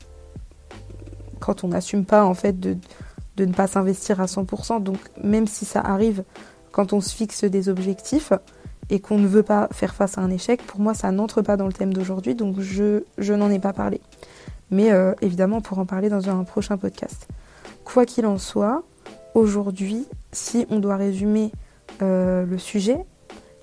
quand 1.40 1.64
on 1.64 1.68
n'assume 1.68 2.04
pas 2.04 2.24
en 2.24 2.34
fait 2.34 2.58
de, 2.58 2.76
de 3.36 3.44
ne 3.44 3.52
pas 3.52 3.66
s'investir 3.66 4.20
à 4.20 4.26
100%. 4.26 4.82
Donc 4.82 4.98
même 5.22 5.46
si 5.46 5.64
ça 5.64 5.80
arrive 5.80 6.24
quand 6.72 6.92
on 6.92 7.00
se 7.00 7.14
fixe 7.14 7.44
des 7.44 7.68
objectifs 7.68 8.32
et 8.90 9.00
qu'on 9.00 9.18
ne 9.18 9.26
veut 9.26 9.42
pas 9.42 9.68
faire 9.72 9.94
face 9.94 10.18
à 10.18 10.20
un 10.20 10.30
échec, 10.30 10.62
pour 10.62 10.80
moi 10.80 10.94
ça 10.94 11.10
n'entre 11.10 11.42
pas 11.42 11.56
dans 11.56 11.66
le 11.66 11.72
thème 11.72 11.92
d'aujourd'hui, 11.92 12.34
donc 12.34 12.60
je, 12.60 13.04
je 13.18 13.32
n'en 13.32 13.50
ai 13.50 13.58
pas 13.58 13.72
parlé. 13.72 14.00
Mais 14.70 14.92
euh, 14.92 15.14
évidemment 15.20 15.60
pour 15.60 15.78
en 15.78 15.86
parler 15.86 16.08
dans 16.08 16.28
un 16.28 16.44
prochain 16.44 16.76
podcast. 16.76 17.28
Quoi 17.84 18.04
qu'il 18.04 18.26
en 18.26 18.38
soit, 18.38 18.82
aujourd'hui, 19.34 20.06
si 20.32 20.66
on 20.70 20.80
doit 20.80 20.96
résumer 20.96 21.52
euh, 22.02 22.44
le 22.44 22.58
sujet, 22.58 22.98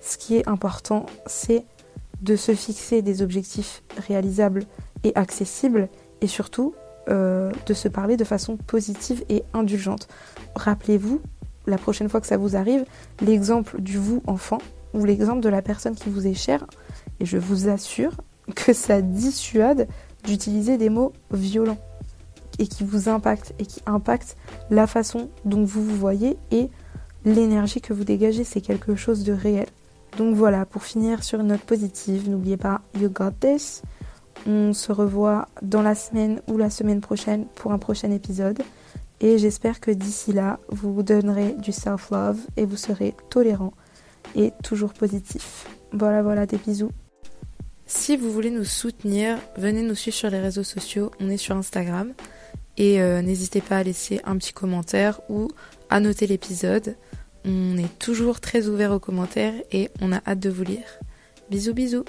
ce 0.02 0.18
qui 0.18 0.38
est 0.38 0.48
important, 0.48 1.06
c'est 1.26 1.66
de 2.22 2.36
se 2.36 2.54
fixer 2.56 3.02
des 3.02 3.22
objectifs 3.22 3.84
réalisables 4.08 4.64
et 5.04 5.12
accessibles 5.16 5.90
et 6.22 6.28
surtout 6.28 6.74
euh, 7.10 7.52
de 7.66 7.74
se 7.74 7.88
parler 7.88 8.18
de 8.18 8.24
façon 8.24 8.58
positive 8.58 9.24
et 9.30 9.44
indulgente. 9.54 10.08
Rappelez-vous, 10.56 11.22
la 11.68 11.78
prochaine 11.78 12.10
fois 12.10 12.22
que 12.22 12.28
ça 12.28 12.38
vous 12.38 12.56
arrive, 12.56 12.86
l'exemple 13.22 13.82
du 13.82 13.98
vous 13.98 14.22
enfant 14.28 14.60
ou 14.94 15.06
l'exemple 15.06 15.42
de 15.42 15.50
la 15.50 15.62
personne 15.62 15.96
qui 15.96 16.10
vous 16.10 16.28
est 16.28 16.34
chère 16.34 16.66
et 17.20 17.26
je 17.26 17.38
vous 17.38 17.68
assure 17.68 18.14
que 18.56 18.74
ça 18.74 19.02
dissuade 19.02 19.88
d'utiliser 20.24 20.78
des 20.78 20.90
mots 20.90 21.14
violents 21.32 21.80
et 22.60 22.68
qui 22.68 22.84
vous 22.84 23.10
impactent 23.10 23.54
et 23.60 23.66
qui 23.66 23.82
impactent 23.86 24.38
la 24.70 24.88
façon 24.88 25.30
dont 25.46 25.64
vous 25.64 25.84
vous 25.84 25.98
voyez 25.98 26.38
et 26.52 26.70
l'énergie 27.26 27.82
que 27.82 27.94
vous 27.94 28.04
dégagez, 28.04 28.44
c'est 28.44 28.62
quelque 28.62 28.96
chose 28.96 29.24
de 29.24 29.34
réel. 29.34 29.68
Donc 30.18 30.36
voilà, 30.36 30.66
pour 30.66 30.84
finir 30.84 31.24
sur 31.24 31.40
une 31.40 31.48
note 31.48 31.62
positive, 31.62 32.30
n'oubliez 32.30 32.58
pas, 32.58 32.82
you 33.00 33.10
got 33.10 33.32
this. 33.40 33.82
On 34.46 34.74
se 34.74 34.92
revoit 34.92 35.48
dans 35.62 35.82
la 35.82 35.96
semaine 35.96 36.42
ou 36.48 36.58
la 36.58 36.70
semaine 36.70 37.02
prochaine 37.02 37.46
pour 37.56 37.72
un 37.72 37.80
prochain 37.80 38.12
épisode. 38.12 38.62
Et 39.22 39.38
j'espère 39.38 39.80
que 39.80 39.92
d'ici 39.92 40.34
là, 40.34 40.60
vous 40.70 40.94
vous 40.94 41.04
donnerez 41.04 41.54
du 41.54 41.72
self-love 41.72 42.40
et 42.58 42.66
vous 42.66 42.76
serez 42.76 43.16
tolérant 43.30 43.74
et 44.36 44.52
toujours 44.64 44.94
positif. 44.94 45.68
Voilà, 45.94 46.22
voilà, 46.22 46.46
des 46.46 46.58
bisous. 46.58 46.92
Si 47.86 48.18
vous 48.18 48.32
voulez 48.32 48.50
nous 48.50 48.66
soutenir, 48.66 49.38
venez 49.58 49.84
nous 49.84 49.96
suivre 49.96 50.18
sur 50.18 50.30
les 50.30 50.40
réseaux 50.40 50.64
sociaux. 50.64 51.12
On 51.20 51.30
est 51.30 51.38
sur 51.38 51.56
Instagram. 51.56 52.14
Et 52.78 53.02
euh, 53.02 53.22
n'hésitez 53.22 53.62
pas 53.62 53.78
à 53.78 53.84
laisser 53.84 54.20
un 54.26 54.38
petit 54.38 54.54
commentaire 54.54 55.22
ou 55.30 55.48
à 55.90 56.00
noter 56.00 56.28
l'épisode. 56.28 56.96
On 57.46 57.78
est 57.78 58.00
toujours 58.00 58.40
très 58.40 58.68
ouvert 58.68 58.92
aux 58.92 59.00
commentaires 59.00 59.54
et 59.72 59.90
on 60.02 60.12
a 60.12 60.22
hâte 60.26 60.40
de 60.40 60.50
vous 60.50 60.64
lire. 60.64 61.00
Bisous 61.50 61.74
bisous 61.74 62.06